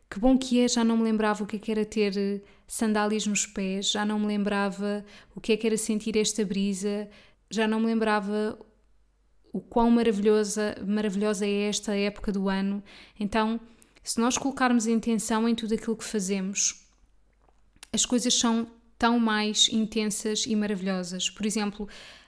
Que 0.09 0.19
bom 0.19 0.37
que 0.37 0.59
é, 0.59 0.67
já 0.67 0.83
não 0.83 0.97
me 0.97 1.03
lembrava 1.03 1.43
o 1.43 1.47
que 1.47 1.71
é 1.71 1.71
era 1.71 1.85
ter 1.85 2.43
sandálias 2.67 3.27
nos 3.27 3.45
pés, 3.45 3.91
já 3.91 4.05
não 4.05 4.19
me 4.19 4.25
lembrava 4.25 5.05
o 5.35 5.41
que 5.41 5.51
é 5.51 5.57
que 5.57 5.67
era 5.67 5.77
sentir 5.77 6.17
esta 6.17 6.43
brisa, 6.43 7.07
já 7.49 7.67
não 7.67 7.79
me 7.79 7.85
lembrava 7.87 8.57
o 9.51 9.59
quão 9.59 9.89
maravilhosa, 9.89 10.75
maravilhosa 10.85 11.45
é 11.45 11.67
esta 11.67 11.95
época 11.95 12.31
do 12.31 12.49
ano. 12.49 12.83
Então, 13.19 13.59
se 14.03 14.19
nós 14.19 14.37
colocarmos 14.37 14.87
intenção 14.87 15.47
em 15.47 15.55
tudo 15.55 15.73
aquilo 15.73 15.95
que 15.95 16.03
fazemos, 16.03 16.87
as 17.91 18.05
coisas 18.05 18.33
são 18.33 18.67
tão 18.97 19.19
mais 19.19 19.69
intensas 19.69 20.45
e 20.45 20.55
maravilhosas. 20.55 21.29
Por 21.29 21.45
exemplo, 21.45 21.87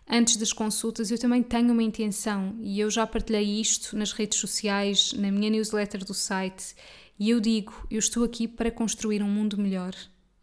antes 0.09 0.37
das 0.37 0.53
consultas, 0.53 1.11
eu 1.11 1.19
também 1.19 1.43
tenho 1.43 1.71
uma 1.71 1.83
intenção 1.83 2.55
e 2.61 2.79
eu 2.79 2.89
já 2.89 3.05
partilhei 3.05 3.59
isto 3.59 3.95
nas 3.95 4.11
redes 4.11 4.39
sociais, 4.39 5.13
na 5.13 5.31
minha 5.31 5.49
newsletter 5.49 6.03
do 6.05 6.13
site. 6.13 6.75
E 7.21 7.29
eu 7.29 7.39
digo: 7.39 7.85
eu 7.91 7.99
estou 7.99 8.23
aqui 8.23 8.47
para 8.47 8.71
construir 8.71 9.21
um 9.21 9.29
mundo 9.29 9.55
melhor. 9.55 9.93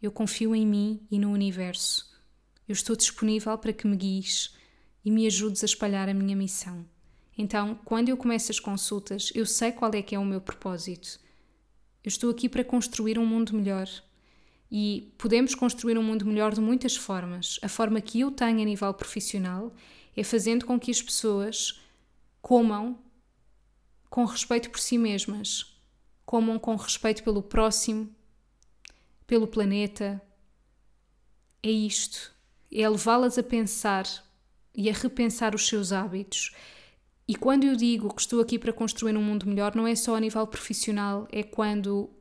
Eu 0.01 0.13
confio 0.13 0.55
em 0.55 0.65
mim 0.65 1.05
e 1.11 1.19
no 1.19 1.29
universo. 1.29 2.09
Eu 2.65 2.71
estou 2.71 2.95
disponível 2.95 3.57
para 3.57 3.73
que 3.73 3.85
me 3.85 3.97
guies 3.97 4.55
e 5.03 5.11
me 5.11 5.27
ajudes 5.27 5.61
a 5.61 5.65
espalhar 5.65 6.07
a 6.07 6.13
minha 6.13 6.37
missão. 6.37 6.85
Então, 7.37 7.77
quando 7.83 8.07
eu 8.07 8.15
começo 8.15 8.49
as 8.49 8.61
consultas, 8.61 9.29
eu 9.35 9.45
sei 9.45 9.73
qual 9.73 9.91
é 9.93 10.01
que 10.01 10.15
é 10.15 10.19
o 10.19 10.23
meu 10.23 10.39
propósito. 10.39 11.19
Eu 12.01 12.07
estou 12.07 12.29
aqui 12.29 12.47
para 12.47 12.63
construir 12.63 13.19
um 13.19 13.25
mundo 13.25 13.53
melhor. 13.53 13.89
E 14.71 15.13
podemos 15.17 15.53
construir 15.53 15.97
um 15.97 16.03
mundo 16.03 16.25
melhor 16.25 16.53
de 16.53 16.61
muitas 16.61 16.95
formas. 16.95 17.59
A 17.61 17.67
forma 17.67 17.99
que 17.99 18.21
eu 18.21 18.31
tenho 18.31 18.61
a 18.61 18.63
nível 18.63 18.93
profissional 18.93 19.73
é 20.15 20.23
fazendo 20.23 20.65
com 20.65 20.79
que 20.79 20.91
as 20.91 21.01
pessoas 21.01 21.81
comam 22.41 22.97
com 24.09 24.23
respeito 24.23 24.69
por 24.69 24.79
si 24.79 24.97
mesmas, 24.97 25.77
comam 26.29 26.59
com 26.59 26.75
respeito 26.75 27.23
pelo 27.23 27.41
próximo, 27.41 28.07
pelo 29.25 29.47
planeta. 29.47 30.21
É 31.63 31.71
isto. 31.71 32.31
É 32.71 32.87
levá-las 32.87 33.39
a 33.39 33.41
pensar 33.41 34.05
e 34.75 34.91
a 34.91 34.93
repensar 34.93 35.55
os 35.55 35.67
seus 35.67 35.91
hábitos. 35.91 36.51
E 37.27 37.33
quando 37.33 37.63
eu 37.63 37.75
digo 37.75 38.13
que 38.13 38.21
estou 38.21 38.39
aqui 38.41 38.59
para 38.59 38.71
construir 38.71 39.17
um 39.17 39.23
mundo 39.23 39.47
melhor, 39.47 39.75
não 39.75 39.87
é 39.87 39.95
só 39.95 40.15
a 40.15 40.19
nível 40.19 40.45
profissional, 40.45 41.27
é 41.31 41.41
quando 41.41 42.11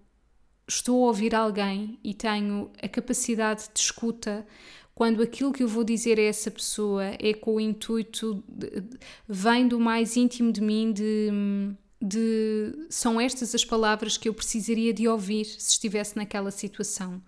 estou 0.66 1.04
a 1.04 1.08
ouvir 1.08 1.34
alguém 1.34 1.98
e 2.02 2.14
tenho 2.14 2.72
a 2.82 2.88
capacidade 2.88 3.68
de 3.74 3.78
escuta, 3.78 4.46
quando 4.94 5.22
aquilo 5.22 5.52
que 5.52 5.62
eu 5.62 5.68
vou 5.68 5.84
dizer 5.84 6.18
a 6.18 6.22
essa 6.22 6.50
pessoa 6.50 7.04
é 7.18 7.34
com 7.34 7.56
o 7.56 7.60
intuito, 7.60 8.42
de, 8.48 8.84
vem 9.28 9.68
do 9.68 9.78
mais 9.78 10.16
íntimo 10.16 10.50
de 10.50 10.62
mim, 10.62 10.94
de 10.94 11.76
de 12.00 12.86
são 12.88 13.20
estas 13.20 13.54
as 13.54 13.64
palavras 13.64 14.16
que 14.16 14.28
eu 14.28 14.34
precisaria 14.34 14.92
de 14.92 15.08
ouvir 15.08 15.44
se 15.44 15.72
estivesse 15.72 16.16
naquela 16.16 16.50
situação. 16.50 17.20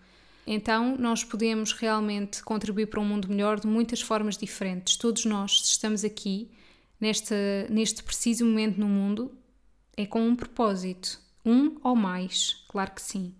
Então, 0.47 0.97
nós 0.97 1.23
podemos 1.23 1.73
realmente 1.73 2.43
contribuir 2.43 2.87
para 2.87 3.01
um 3.01 3.05
mundo 3.05 3.29
melhor 3.29 3.61
de 3.61 3.67
muitas 3.67 4.01
formas 4.01 4.37
diferentes. 4.37 4.97
Todos 4.97 5.25
nós, 5.25 5.63
se 5.63 5.71
estamos 5.71 6.05
aqui, 6.05 6.51
nesta, 7.01 7.35
neste 7.69 8.03
preciso 8.03 8.45
momento 8.45 8.79
no 8.79 8.89
mundo, 8.89 9.33
é 9.97 10.07
com 10.07 10.27
um 10.27 10.35
propósito. 10.35 11.21
Um 11.45 11.77
ou 11.83 11.97
mais, 11.97 12.65
claro 12.69 12.93
que 12.93 13.03
sim. 13.03 13.35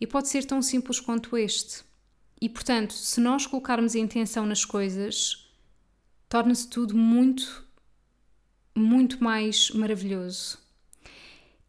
E 0.00 0.06
pode 0.06 0.28
ser 0.28 0.44
tão 0.44 0.62
simples 0.62 1.00
quanto 1.00 1.36
este. 1.36 1.84
E 2.40 2.48
portanto, 2.48 2.92
se 2.92 3.20
nós 3.20 3.46
colocarmos 3.46 3.94
a 3.94 3.98
intenção 3.98 4.46
nas 4.46 4.64
coisas, 4.64 5.48
torna-se 6.28 6.68
tudo 6.68 6.96
muito, 6.96 7.64
muito 8.74 9.22
mais 9.22 9.70
maravilhoso. 9.70 10.61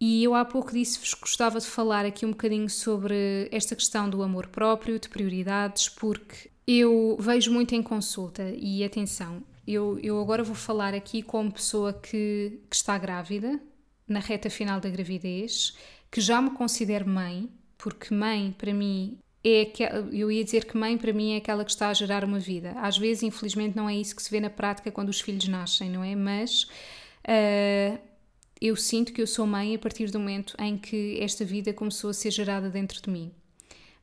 E 0.05 0.21
eu 0.21 0.35
há 0.35 0.43
pouco 0.43 0.73
disse-vos 0.73 1.13
que 1.13 1.21
gostava 1.21 1.61
de 1.61 1.65
falar 1.65 2.05
aqui 2.05 2.25
um 2.25 2.31
bocadinho 2.31 2.69
sobre 2.69 3.47
esta 3.49 3.73
questão 3.73 4.09
do 4.09 4.21
amor 4.21 4.47
próprio, 4.47 4.99
de 4.99 5.07
prioridades, 5.07 5.87
porque 5.87 6.51
eu 6.67 7.15
vejo 7.17 7.53
muito 7.53 7.73
em 7.73 7.81
consulta 7.81 8.53
e 8.53 8.83
atenção, 8.83 9.41
eu, 9.65 9.97
eu 9.99 10.19
agora 10.19 10.43
vou 10.43 10.55
falar 10.55 10.93
aqui 10.93 11.21
como 11.21 11.49
pessoa 11.49 11.93
que, 11.93 12.59
que 12.69 12.75
está 12.75 12.97
grávida, 12.97 13.57
na 14.05 14.19
reta 14.19 14.49
final 14.49 14.81
da 14.81 14.89
gravidez, 14.89 15.77
que 16.11 16.19
já 16.19 16.41
me 16.41 16.49
considero 16.49 17.07
mãe, 17.07 17.49
porque 17.77 18.13
mãe 18.13 18.53
para 18.57 18.73
mim 18.73 19.17
é 19.41 19.63
que 19.63 19.83
eu 20.11 20.29
ia 20.29 20.43
dizer 20.43 20.65
que 20.65 20.75
mãe 20.75 20.97
para 20.97 21.13
mim 21.13 21.35
é 21.35 21.37
aquela 21.37 21.63
que 21.63 21.71
está 21.71 21.87
a 21.87 21.93
gerar 21.93 22.25
uma 22.25 22.39
vida. 22.39 22.71
Às 22.71 22.97
vezes, 22.97 23.23
infelizmente, 23.23 23.73
não 23.73 23.87
é 23.87 23.95
isso 23.95 24.13
que 24.13 24.21
se 24.21 24.29
vê 24.29 24.41
na 24.41 24.49
prática 24.49 24.91
quando 24.91 25.07
os 25.07 25.21
filhos 25.21 25.47
nascem, 25.47 25.89
não 25.89 26.03
é? 26.03 26.13
Mas 26.13 26.63
uh, 27.23 28.12
eu 28.61 28.75
sinto 28.75 29.11
que 29.13 29.21
eu 29.21 29.27
sou 29.27 29.45
mãe 29.45 29.75
a 29.75 29.79
partir 29.79 30.09
do 30.09 30.19
momento 30.19 30.55
em 30.59 30.77
que 30.77 31.17
esta 31.21 31.43
vida 31.43 31.73
começou 31.73 32.09
a 32.09 32.13
ser 32.13 32.31
gerada 32.31 32.69
dentro 32.69 33.01
de 33.01 33.09
mim. 33.09 33.31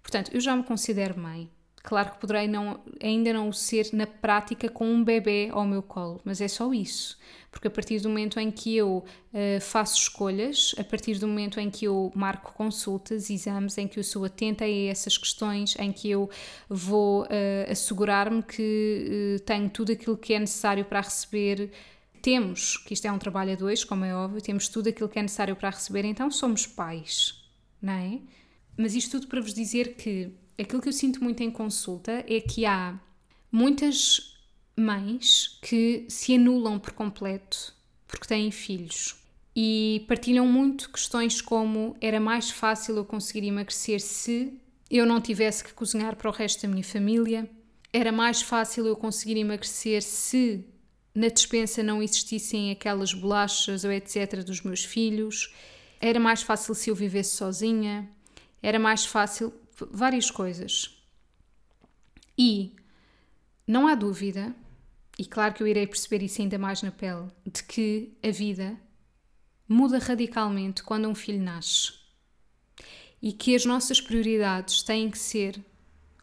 Portanto, 0.03 0.31
eu 0.33 0.41
já 0.41 0.57
me 0.57 0.63
considero 0.63 1.19
mãe. 1.19 1.51
Claro 1.83 2.11
que 2.11 2.19
poderei 2.19 2.47
não, 2.47 2.79
ainda 3.03 3.33
não 3.33 3.49
o 3.49 3.55
ser 3.55 3.89
na 3.95 4.07
prática 4.07 4.69
com 4.69 4.87
um 4.87 5.03
bebê 5.03 5.49
ao 5.51 5.65
meu 5.65 5.83
colo, 5.83 6.21
mas 6.25 6.41
é 6.43 6.49
só 6.49 6.75
isso. 6.75 7.19
Porque 7.51 7.69
a 7.69 7.71
partir 7.71 8.01
do 8.01 8.09
momento 8.09 8.39
em 8.39 8.51
que 8.51 8.77
eu 8.77 8.99
uh, 9.33 9.61
faço 9.63 9.97
escolhas, 9.97 10.75
a 10.79 10.85
partir 10.85 11.19
do 11.19 11.27
momento 11.27 11.59
em 11.59 11.71
que 11.71 11.87
eu 11.87 12.13
marco 12.15 12.53
consultas, 12.53 13.31
exames, 13.31 13.79
em 13.79 13.89
que 13.89 13.99
eu 13.99 14.05
sou 14.05 14.27
atenta 14.27 14.65
a 14.65 14.71
essas 14.71 15.17
questões, 15.17 15.75
em 15.79 15.91
que 15.91 16.11
eu 16.11 16.29
vou 16.69 17.23
uh, 17.23 17.27
assegurar-me 17.71 18.43
que 18.43 19.39
uh, 19.39 19.41
tenho 19.45 19.71
tudo 19.71 19.93
aquilo 19.93 20.19
que 20.19 20.35
é 20.35 20.39
necessário 20.39 20.85
para 20.85 21.01
receber 21.01 21.73
temos, 22.21 22.77
que 22.77 22.95
isto 22.95 23.07
é 23.07 23.13
um 23.13 23.19
trabalho 23.19 23.53
a 23.53 23.57
dois, 23.57 23.85
como 23.85 24.05
é 24.05 24.15
óbvio, 24.15 24.41
temos 24.41 24.69
tudo 24.69 24.89
aquilo 24.89 25.09
que 25.09 25.19
é 25.19 25.23
necessário 25.23 25.57
para 25.57 25.71
receber, 25.71 26.05
então 26.05 26.31
somos 26.31 26.67
pais, 26.67 27.43
não 27.81 27.93
é? 27.93 28.21
Mas 28.77 28.95
isto 28.95 29.13
tudo 29.13 29.29
para 29.29 29.41
vos 29.41 29.55
dizer 29.55 29.97
que 29.97 30.31
aquilo 30.59 30.81
que 30.81 30.89
eu 30.89 30.93
sinto 30.93 31.23
muito 31.23 31.43
em 31.43 31.51
consulta 31.51 32.25
é 32.27 32.41
que 32.41 32.65
há 32.65 32.99
muitas 33.51 34.37
mães 34.77 35.59
que 35.63 36.07
se 36.09 36.35
anulam 36.35 36.79
por 36.79 36.93
completo 36.93 37.75
porque 38.07 38.27
têm 38.27 38.51
filhos 38.51 39.17
e 39.55 40.05
partilham 40.09 40.47
muito 40.47 40.91
questões 40.91 41.41
como 41.41 41.97
era 42.01 42.19
mais 42.19 42.51
fácil 42.51 42.97
eu 42.97 43.05
conseguir 43.05 43.47
emagrecer 43.47 44.01
se 44.01 44.59
eu 44.91 45.07
não 45.07 45.21
tivesse 45.21 45.63
que 45.63 45.73
cozinhar 45.73 46.17
para 46.17 46.29
o 46.29 46.33
resto 46.33 46.63
da 46.63 46.69
minha 46.69 46.83
família, 46.83 47.49
era 47.93 48.11
mais 48.11 48.43
fácil 48.43 48.87
eu 48.87 48.97
conseguir 48.97 49.39
emagrecer 49.39 50.03
se 50.03 50.65
na 51.15 51.29
despensa 51.29 51.83
não 51.83 52.03
existissem 52.03 52.71
aquelas 52.71 53.13
bolachas 53.13 53.85
ou 53.85 53.93
etc. 53.93 54.45
dos 54.45 54.63
meus 54.63 54.85
filhos, 54.85 55.53
era 56.01 56.19
mais 56.19 56.43
fácil 56.43 56.75
se 56.75 56.91
eu 56.91 56.95
vivesse 56.95 57.37
sozinha, 57.37 58.09
era 58.63 58.79
mais 58.79 59.05
fácil 59.05 59.53
várias 59.91 60.31
coisas. 60.31 60.97
E 62.39 62.75
não 63.67 63.87
há 63.87 63.95
dúvida, 63.95 64.55
e 65.19 65.27
claro 65.27 65.53
que 65.53 65.63
eu 65.63 65.67
irei 65.67 65.87
perceber 65.87 66.23
isso 66.23 66.41
ainda 66.41 66.59
mais 66.59 66.83
na 66.83 66.91
pele, 66.91 67.29
de 67.45 67.63
que 67.65 68.17
a 68.23 68.31
vida 68.31 68.79
muda 69.69 69.99
radicalmente 69.99 70.83
quando 70.83 71.09
um 71.09 71.15
filho 71.15 71.43
nasce. 71.43 71.93
E 73.21 73.33
que 73.33 73.55
as 73.55 73.67
nossas 73.67 74.01
prioridades 74.01 74.83
têm 74.83 75.11
que 75.11 75.19
ser 75.19 75.63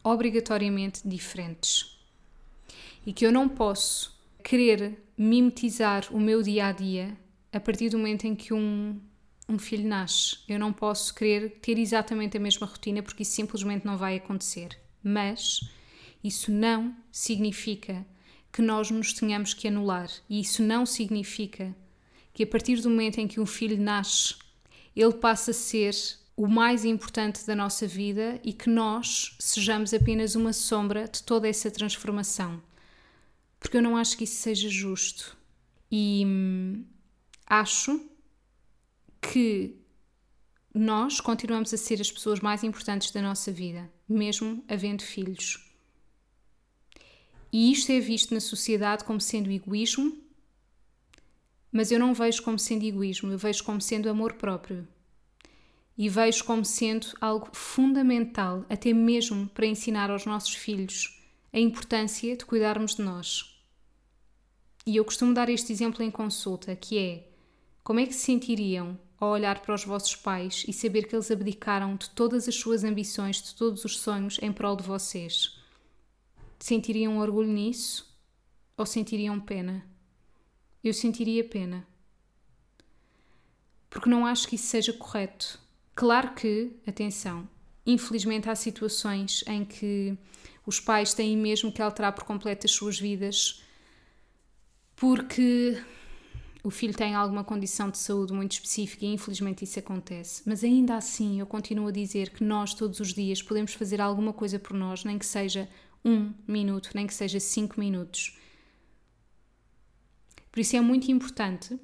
obrigatoriamente 0.04 1.08
diferentes. 1.08 2.00
E 3.06 3.14
que 3.14 3.26
eu 3.26 3.32
não 3.32 3.48
posso 3.48 4.17
querer 4.48 5.04
mimetizar 5.18 6.08
o 6.10 6.18
meu 6.18 6.42
dia 6.42 6.68
a 6.68 6.72
dia 6.72 7.18
a 7.52 7.60
partir 7.60 7.90
do 7.90 7.98
momento 7.98 8.24
em 8.24 8.34
que 8.34 8.54
um, 8.54 8.98
um 9.50 9.60
filho 9.60 9.86
nasce. 9.86 10.38
Eu 10.48 10.58
não 10.58 10.72
posso 10.72 11.14
querer 11.14 11.60
ter 11.60 11.78
exatamente 11.78 12.38
a 12.38 12.40
mesma 12.40 12.66
rotina 12.66 13.04
porque 13.04 13.24
isso 13.24 13.34
simplesmente 13.34 13.86
não 13.86 13.98
vai 13.98 14.16
acontecer. 14.16 14.70
Mas 15.04 15.60
isso 16.24 16.50
não 16.50 16.96
significa 17.12 18.08
que 18.50 18.62
nós 18.62 18.90
nos 18.90 19.12
tenhamos 19.12 19.54
que 19.54 19.68
anular 19.68 20.10
e 20.30 20.40
isso 20.40 20.64
não 20.64 20.86
significa 20.86 21.76
que 22.34 22.44
a 22.44 22.48
partir 22.48 22.80
do 22.80 22.90
momento 22.90 23.18
em 23.18 23.28
que 23.28 23.42
um 23.42 23.46
filho 23.46 23.78
nasce, 23.78 24.36
ele 24.96 25.16
passa 25.16 25.52
a 25.52 25.54
ser 25.54 25.94
o 26.38 26.48
mais 26.48 26.86
importante 26.86 27.46
da 27.46 27.54
nossa 27.54 27.86
vida 27.86 28.40
e 28.46 28.54
que 28.54 28.70
nós 28.70 29.36
sejamos 29.40 29.94
apenas 29.94 30.36
uma 30.36 30.54
sombra 30.54 31.06
de 31.06 31.22
toda 31.22 31.50
essa 31.50 31.70
transformação. 31.70 32.62
Porque 33.60 33.78
eu 33.78 33.82
não 33.82 33.98
acho 33.98 34.18
que 34.18 34.24
isso 34.24 34.36
seja 34.36 34.70
justo. 34.70 35.36
E 35.92 36.24
hum, 36.26 36.86
acho 37.46 38.00
que 39.22 39.76
nós 40.74 41.20
continuamos 41.20 41.74
a 41.74 41.78
ser 41.78 42.00
as 42.00 42.12
pessoas 42.12 42.40
mais 42.40 42.64
importantes 42.64 43.12
da 43.12 43.22
nossa 43.22 43.52
vida, 43.52 43.90
mesmo 44.08 44.64
havendo 44.68 45.02
filhos. 45.02 45.64
E 47.52 47.72
isto 47.72 47.92
é 47.92 48.00
visto 48.00 48.34
na 48.34 48.40
sociedade 48.40 49.04
como 49.04 49.20
sendo 49.20 49.50
egoísmo, 49.50 50.16
mas 51.72 51.92
eu 51.92 52.00
não 52.00 52.14
vejo 52.14 52.44
como 52.44 52.60
sendo 52.60 52.86
egoísmo, 52.86 53.32
eu 53.32 53.38
vejo 53.38 53.64
como 53.64 53.82
sendo 53.82 54.10
amor 54.10 54.34
próprio. 54.34 54.88
E 55.98 56.08
vejo 56.10 56.44
como 56.44 56.64
sendo 56.64 57.08
algo 57.20 57.50
fundamental, 57.54 58.64
até 58.70 58.94
mesmo 58.94 59.48
para 59.50 59.66
ensinar 59.66 60.12
aos 60.12 60.26
nossos 60.26 60.54
filhos 60.54 61.17
a 61.52 61.60
importância 61.60 62.36
de 62.36 62.46
cuidarmos 62.46 62.96
de 62.96 63.02
nós. 63.02 63.58
E 64.86 64.96
eu 64.96 65.04
costumo 65.04 65.34
dar 65.34 65.50
este 65.50 65.72
exemplo 65.72 66.04
em 66.04 66.10
consulta, 66.10 66.76
que 66.76 66.98
é 66.98 67.28
como 67.84 68.00
é 68.00 68.06
que 68.06 68.14
se 68.14 68.22
sentiriam 68.22 68.98
ao 69.20 69.30
olhar 69.30 69.62
para 69.62 69.74
os 69.74 69.84
vossos 69.84 70.16
pais 70.16 70.64
e 70.68 70.74
saber 70.74 71.08
que 71.08 71.16
eles 71.16 71.32
abdicaram 71.32 71.96
de 71.96 72.10
todas 72.12 72.48
as 72.48 72.56
suas 72.56 72.84
ambições, 72.84 73.42
de 73.42 73.56
todos 73.56 73.84
os 73.84 74.00
sonhos 74.00 74.40
em 74.42 74.52
prol 74.52 74.76
de 74.76 74.84
vocês? 74.84 75.58
Sentiriam 76.60 77.18
orgulho 77.18 77.52
nisso 77.52 78.08
ou 78.78 78.86
sentiriam 78.86 79.40
pena? 79.40 79.86
Eu 80.84 80.94
sentiria 80.94 81.44
pena. 81.44 81.86
Porque 83.90 84.10
não 84.10 84.26
acho 84.26 84.48
que 84.48 84.56
isso 84.56 84.68
seja 84.68 84.94
correto. 84.94 85.60
Claro 85.96 86.34
que, 86.34 86.72
atenção, 86.86 87.50
infelizmente 87.86 88.50
há 88.50 88.56
situações 88.56 89.44
em 89.48 89.66
que 89.66 90.18
os 90.68 90.82
pais 90.82 91.14
têm 91.14 91.38
mesmo 91.38 91.72
que 91.72 91.82
alterar 91.82 92.12
por 92.12 92.26
completo 92.26 92.68
as 92.68 92.72
suas 92.72 93.00
vidas 93.00 93.64
porque 94.98 95.82
o 96.62 96.70
filho 96.70 96.94
tem 96.94 97.16
alguma 97.16 97.44
condição 97.44 97.90
de 97.90 97.98
saúde 97.98 98.34
muito 98.34 98.52
específica 98.52 99.06
e 99.06 99.14
infelizmente 99.14 99.64
isso 99.64 99.80
acontece. 99.80 100.44
Mas 100.46 100.66
ainda 100.66 100.98
assim, 100.98 101.40
eu 101.40 101.46
continuo 101.46 101.88
a 101.88 101.92
dizer 101.92 102.32
que 102.32 102.44
nós 102.44 102.74
todos 102.74 103.00
os 103.00 103.14
dias 103.14 103.42
podemos 103.42 103.74
fazer 103.74 104.02
alguma 104.02 104.34
coisa 104.34 104.60
por 104.60 104.76
nós, 104.76 105.06
nem 105.06 105.18
que 105.18 105.26
seja 105.26 105.70
um 106.04 106.34
minuto, 106.46 106.90
nem 106.94 107.08
que 107.08 107.14
seja 107.14 107.40
cinco 107.40 107.80
minutos. 107.80 108.38
Por 110.52 110.60
isso 110.60 110.76
é 110.76 110.82
muito 110.82 111.10
importante 111.10 111.80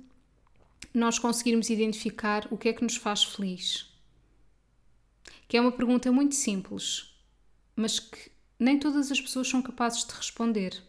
nós 0.93 1.17
conseguirmos 1.17 1.69
identificar 1.69 2.47
o 2.51 2.57
que 2.57 2.67
é 2.67 2.73
que 2.73 2.83
nos 2.83 2.97
faz 2.97 3.23
feliz. 3.23 3.89
Que 5.47 5.55
é 5.55 5.61
uma 5.61 5.71
pergunta 5.71 6.11
muito 6.11 6.35
simples, 6.35 7.13
mas 7.75 7.99
que 7.99 8.32
nem 8.63 8.79
todas 8.79 9.11
as 9.11 9.19
pessoas 9.19 9.47
são 9.47 9.61
capazes 9.61 10.05
de 10.05 10.13
responder. 10.13 10.81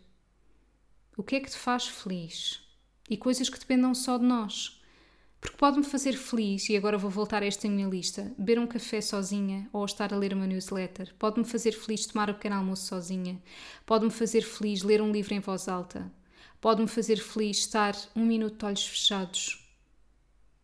O 1.16 1.22
que 1.22 1.36
é 1.36 1.40
que 1.40 1.50
te 1.50 1.56
faz 1.56 1.86
feliz? 1.86 2.64
e 3.08 3.16
coisas 3.16 3.48
que 3.48 3.58
dependam 3.58 3.94
só 3.94 4.18
de 4.18 4.24
nós. 4.24 4.80
Porque 5.40 5.58
pode-me 5.58 5.84
fazer 5.84 6.14
feliz, 6.14 6.70
e 6.70 6.76
agora 6.76 6.96
vou 6.96 7.10
voltar 7.10 7.42
a 7.42 7.46
esta 7.46 7.68
minha 7.68 7.86
lista, 7.86 8.32
beber 8.38 8.58
um 8.58 8.66
café 8.66 9.00
sozinha 9.02 9.68
ou 9.72 9.84
estar 9.84 10.12
a 10.12 10.16
ler 10.16 10.32
uma 10.32 10.46
newsletter. 10.46 11.14
Pode-me 11.18 11.44
fazer 11.44 11.72
feliz 11.72 12.06
tomar 12.06 12.30
o 12.30 12.34
pequeno 12.34 12.56
almoço 12.56 12.86
sozinha. 12.86 13.40
Pode-me 13.84 14.10
fazer 14.10 14.40
feliz 14.40 14.82
ler 14.82 15.02
um 15.02 15.12
livro 15.12 15.34
em 15.34 15.40
voz 15.40 15.68
alta. 15.68 16.10
Pode-me 16.62 16.88
fazer 16.88 17.16
feliz 17.16 17.58
estar 17.58 17.94
um 18.16 18.24
minuto 18.24 18.58
de 18.58 18.64
olhos 18.64 18.86
fechados. 18.86 19.60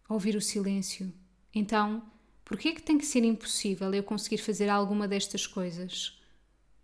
Ouvir 0.09 0.35
o 0.35 0.41
silêncio. 0.41 1.13
Então, 1.55 2.03
por 2.43 2.57
que 2.57 2.69
é 2.69 2.73
que 2.73 2.83
tem 2.83 2.97
que 2.97 3.05
ser 3.05 3.23
impossível 3.23 3.93
eu 3.93 4.03
conseguir 4.03 4.39
fazer 4.39 4.71
alguma 4.71 5.07
destas 5.07 5.47
coisas? 5.47 6.19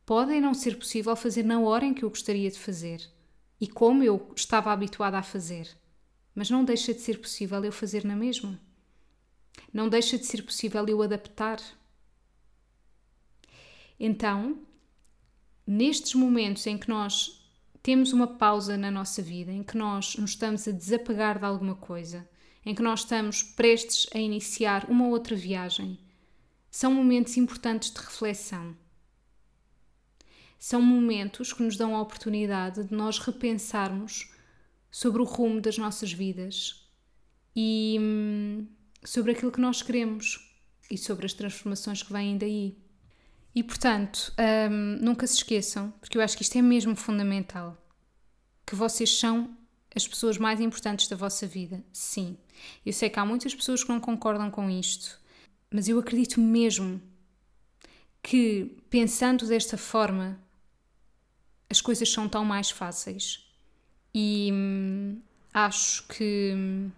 Podem 0.07 0.41
não 0.41 0.55
ser 0.55 0.79
possível 0.79 1.17
fazer 1.17 1.43
na 1.43 1.59
hora 1.59 1.85
em 1.85 1.93
que 1.93 2.05
eu 2.05 2.09
gostaria 2.09 2.49
de 2.49 2.61
fazer 2.61 3.11
e 3.61 3.67
como 3.67 4.05
eu 4.05 4.33
estava 4.37 4.73
habituada 4.73 5.19
a 5.19 5.23
fazer. 5.23 5.69
Mas 6.33 6.49
não 6.49 6.65
deixa 6.65 6.95
de 6.95 7.01
ser 7.01 7.21
possível 7.21 7.65
eu 7.65 7.73
fazer 7.73 8.05
na 8.05 8.15
mesma. 8.15 8.61
Não 9.73 9.89
deixa 9.89 10.17
de 10.17 10.25
ser 10.25 10.45
possível 10.45 10.87
eu 10.87 11.03
adaptar. 11.03 11.59
Então, 13.99 14.61
nestes 15.67 16.15
momentos 16.15 16.65
em 16.69 16.79
que 16.79 16.89
nós 16.89 17.45
temos 17.83 18.13
uma 18.13 18.29
pausa 18.29 18.77
na 18.77 18.93
nossa 18.93 19.21
vida, 19.21 19.51
em 19.51 19.65
que 19.65 19.77
nós 19.77 20.15
nos 20.15 20.31
estamos 20.31 20.69
a 20.69 20.71
desapegar 20.71 21.41
de 21.41 21.47
alguma 21.47 21.75
coisa, 21.75 22.29
em 22.65 22.77
que 22.77 22.83
nós 22.83 23.01
estamos 23.01 23.43
prestes 23.43 24.07
a 24.15 24.19
iniciar 24.19 24.89
uma 24.89 25.09
outra 25.09 25.35
viagem, 25.35 25.99
são 26.71 26.95
momentos 26.95 27.37
importantes 27.37 27.91
de 27.91 27.99
reflexão 27.99 28.77
são 30.59 30.81
momentos 30.81 31.53
que 31.53 31.63
nos 31.63 31.77
dão 31.77 31.95
a 31.95 32.01
oportunidade 32.01 32.85
de 32.85 32.95
nós 32.95 33.19
repensarmos 33.19 34.31
sobre 34.91 35.21
o 35.21 35.25
rumo 35.25 35.61
das 35.61 35.79
nossas 35.79 36.13
vidas 36.13 36.89
e 37.55 37.97
hum, 38.01 38.67
sobre 39.05 39.33
aquilo 39.33 39.53
que 39.53 39.61
nós 39.61 39.83
queremos 39.83 40.55
e 40.91 40.97
sobre 40.97 41.27
as 41.27 41.33
transformações 41.33 42.03
que 42.03 42.13
vêm 42.13 42.39
daí. 42.39 42.77
E 43.55 43.63
portanto, 43.63 44.33
hum, 44.71 44.99
nunca 45.01 45.27
se 45.27 45.37
esqueçam, 45.37 45.91
porque 46.01 46.19
eu 46.19 46.23
acho 46.23 46.37
que 46.37 46.43
isto 46.43 46.57
é 46.57 46.63
mesmo 46.63 46.95
fundamental, 46.97 47.77
que 48.67 48.75
vocês 48.75 49.19
são 49.19 49.57
as 49.95 50.07
pessoas 50.07 50.37
mais 50.37 50.61
importantes 50.61 51.09
da 51.09 51.17
vossa 51.17 51.47
vida. 51.47 51.83
Sim, 51.93 52.37
eu 52.85 52.93
sei 52.93 53.09
que 53.09 53.19
há 53.19 53.25
muitas 53.25 53.55
pessoas 53.55 53.83
que 53.83 53.89
não 53.89 54.01
concordam 54.01 54.51
com 54.51 54.69
isto, 54.69 55.19
mas 55.71 55.89
eu 55.89 55.99
acredito 55.99 56.41
mesmo 56.41 57.01
que 58.23 58.77
pensando 58.91 59.47
desta 59.47 59.79
forma 59.79 60.39
as 61.69 61.81
coisas 61.81 62.11
são 62.11 62.29
tão 62.29 62.45
mais 62.45 62.71
fáceis. 62.71 63.47
E 64.15 64.51
hum, 64.53 65.21
acho 65.53 66.07
que, 66.09 66.53
hum, 66.55 66.91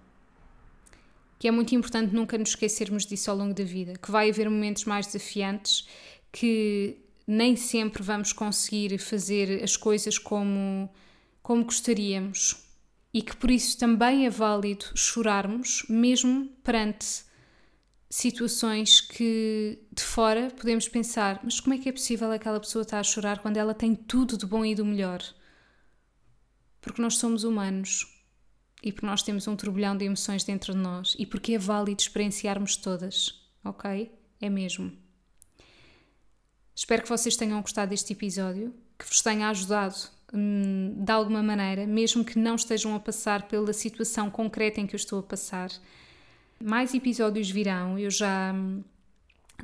que 1.38 1.48
é 1.48 1.50
muito 1.50 1.74
importante 1.74 2.14
nunca 2.14 2.36
nos 2.36 2.50
esquecermos 2.50 3.06
disso 3.06 3.30
ao 3.30 3.36
longo 3.36 3.54
da 3.54 3.64
vida, 3.64 3.94
que 3.94 4.10
vai 4.10 4.30
haver 4.30 4.48
momentos 4.48 4.84
mais 4.84 5.06
desafiantes, 5.06 5.86
que 6.32 6.96
nem 7.26 7.56
sempre 7.56 8.02
vamos 8.02 8.32
conseguir 8.32 8.98
fazer 8.98 9.62
as 9.62 9.76
coisas 9.76 10.18
como, 10.18 10.88
como 11.42 11.64
gostaríamos 11.64 12.68
e 13.12 13.22
que 13.22 13.36
por 13.36 13.50
isso 13.50 13.78
também 13.78 14.26
é 14.26 14.30
válido 14.30 14.86
chorarmos, 14.94 15.84
mesmo 15.88 16.48
perante 16.62 17.27
situações 18.10 19.00
que 19.00 19.78
de 19.92 20.02
fora 20.02 20.50
podemos 20.50 20.88
pensar, 20.88 21.40
mas 21.44 21.60
como 21.60 21.74
é 21.74 21.78
que 21.78 21.88
é 21.88 21.92
possível 21.92 22.32
aquela 22.32 22.58
pessoa 22.58 22.82
estar 22.82 22.98
a 22.98 23.04
chorar 23.04 23.40
quando 23.40 23.58
ela 23.58 23.74
tem 23.74 23.94
tudo 23.94 24.38
de 24.38 24.46
bom 24.46 24.64
e 24.64 24.74
do 24.74 24.84
melhor? 24.84 25.22
Porque 26.80 27.02
nós 27.02 27.16
somos 27.16 27.44
humanos 27.44 28.06
e 28.82 28.92
porque 28.92 29.06
nós 29.06 29.22
temos 29.22 29.46
um 29.46 29.56
turbilhão 29.56 29.96
de 29.96 30.04
emoções 30.04 30.44
dentro 30.44 30.72
de 30.72 30.78
nós 30.78 31.14
e 31.18 31.26
porque 31.26 31.54
é 31.54 31.58
válido 31.58 32.00
experienciarmos 32.00 32.76
todas, 32.76 33.46
ok? 33.62 34.10
É 34.40 34.48
mesmo. 34.48 34.92
Espero 36.74 37.02
que 37.02 37.08
vocês 37.08 37.36
tenham 37.36 37.60
gostado 37.60 37.90
deste 37.90 38.12
episódio, 38.12 38.72
que 38.96 39.04
vos 39.04 39.20
tenha 39.20 39.50
ajudado 39.50 39.96
hum, 40.32 40.94
de 41.04 41.12
alguma 41.12 41.42
maneira, 41.42 41.86
mesmo 41.86 42.24
que 42.24 42.38
não 42.38 42.54
estejam 42.54 42.94
a 42.94 43.00
passar 43.00 43.48
pela 43.48 43.72
situação 43.72 44.30
concreta 44.30 44.80
em 44.80 44.86
que 44.86 44.94
eu 44.94 44.98
estou 44.98 45.18
a 45.18 45.22
passar 45.24 45.70
mais 46.62 46.94
episódios 46.94 47.50
virão, 47.50 47.98
eu 47.98 48.10
já 48.10 48.52
hum, 48.52 48.82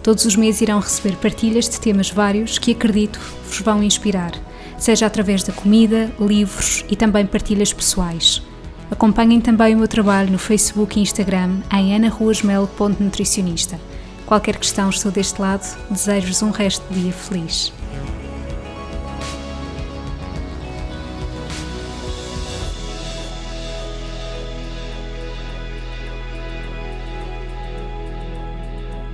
Todos 0.00 0.24
os 0.24 0.36
meses 0.36 0.60
irão 0.60 0.78
receber 0.78 1.16
partilhas 1.16 1.68
de 1.68 1.80
temas 1.80 2.10
vários 2.10 2.56
que 2.56 2.70
acredito 2.70 3.18
vos 3.48 3.58
vão 3.58 3.82
inspirar, 3.82 4.30
seja 4.78 5.06
através 5.06 5.42
da 5.42 5.52
comida, 5.52 6.08
livros 6.20 6.84
e 6.88 6.94
também 6.94 7.26
partilhas 7.26 7.72
pessoais. 7.72 8.40
Acompanhem 8.90 9.40
também 9.40 9.74
o 9.74 9.78
meu 9.78 9.88
trabalho 9.88 10.30
no 10.30 10.38
Facebook 10.38 10.98
e 10.98 11.02
Instagram 11.02 11.58
em 11.72 11.94
anaruasmel.nutricionista. 11.94 13.80
Qualquer 14.26 14.56
questão, 14.56 14.88
estou 14.88 15.12
deste 15.12 15.40
lado. 15.40 15.64
Desejo-vos 15.90 16.42
um 16.42 16.50
resto 16.50 16.84
de 16.92 17.02
dia 17.02 17.12
feliz. 17.12 17.72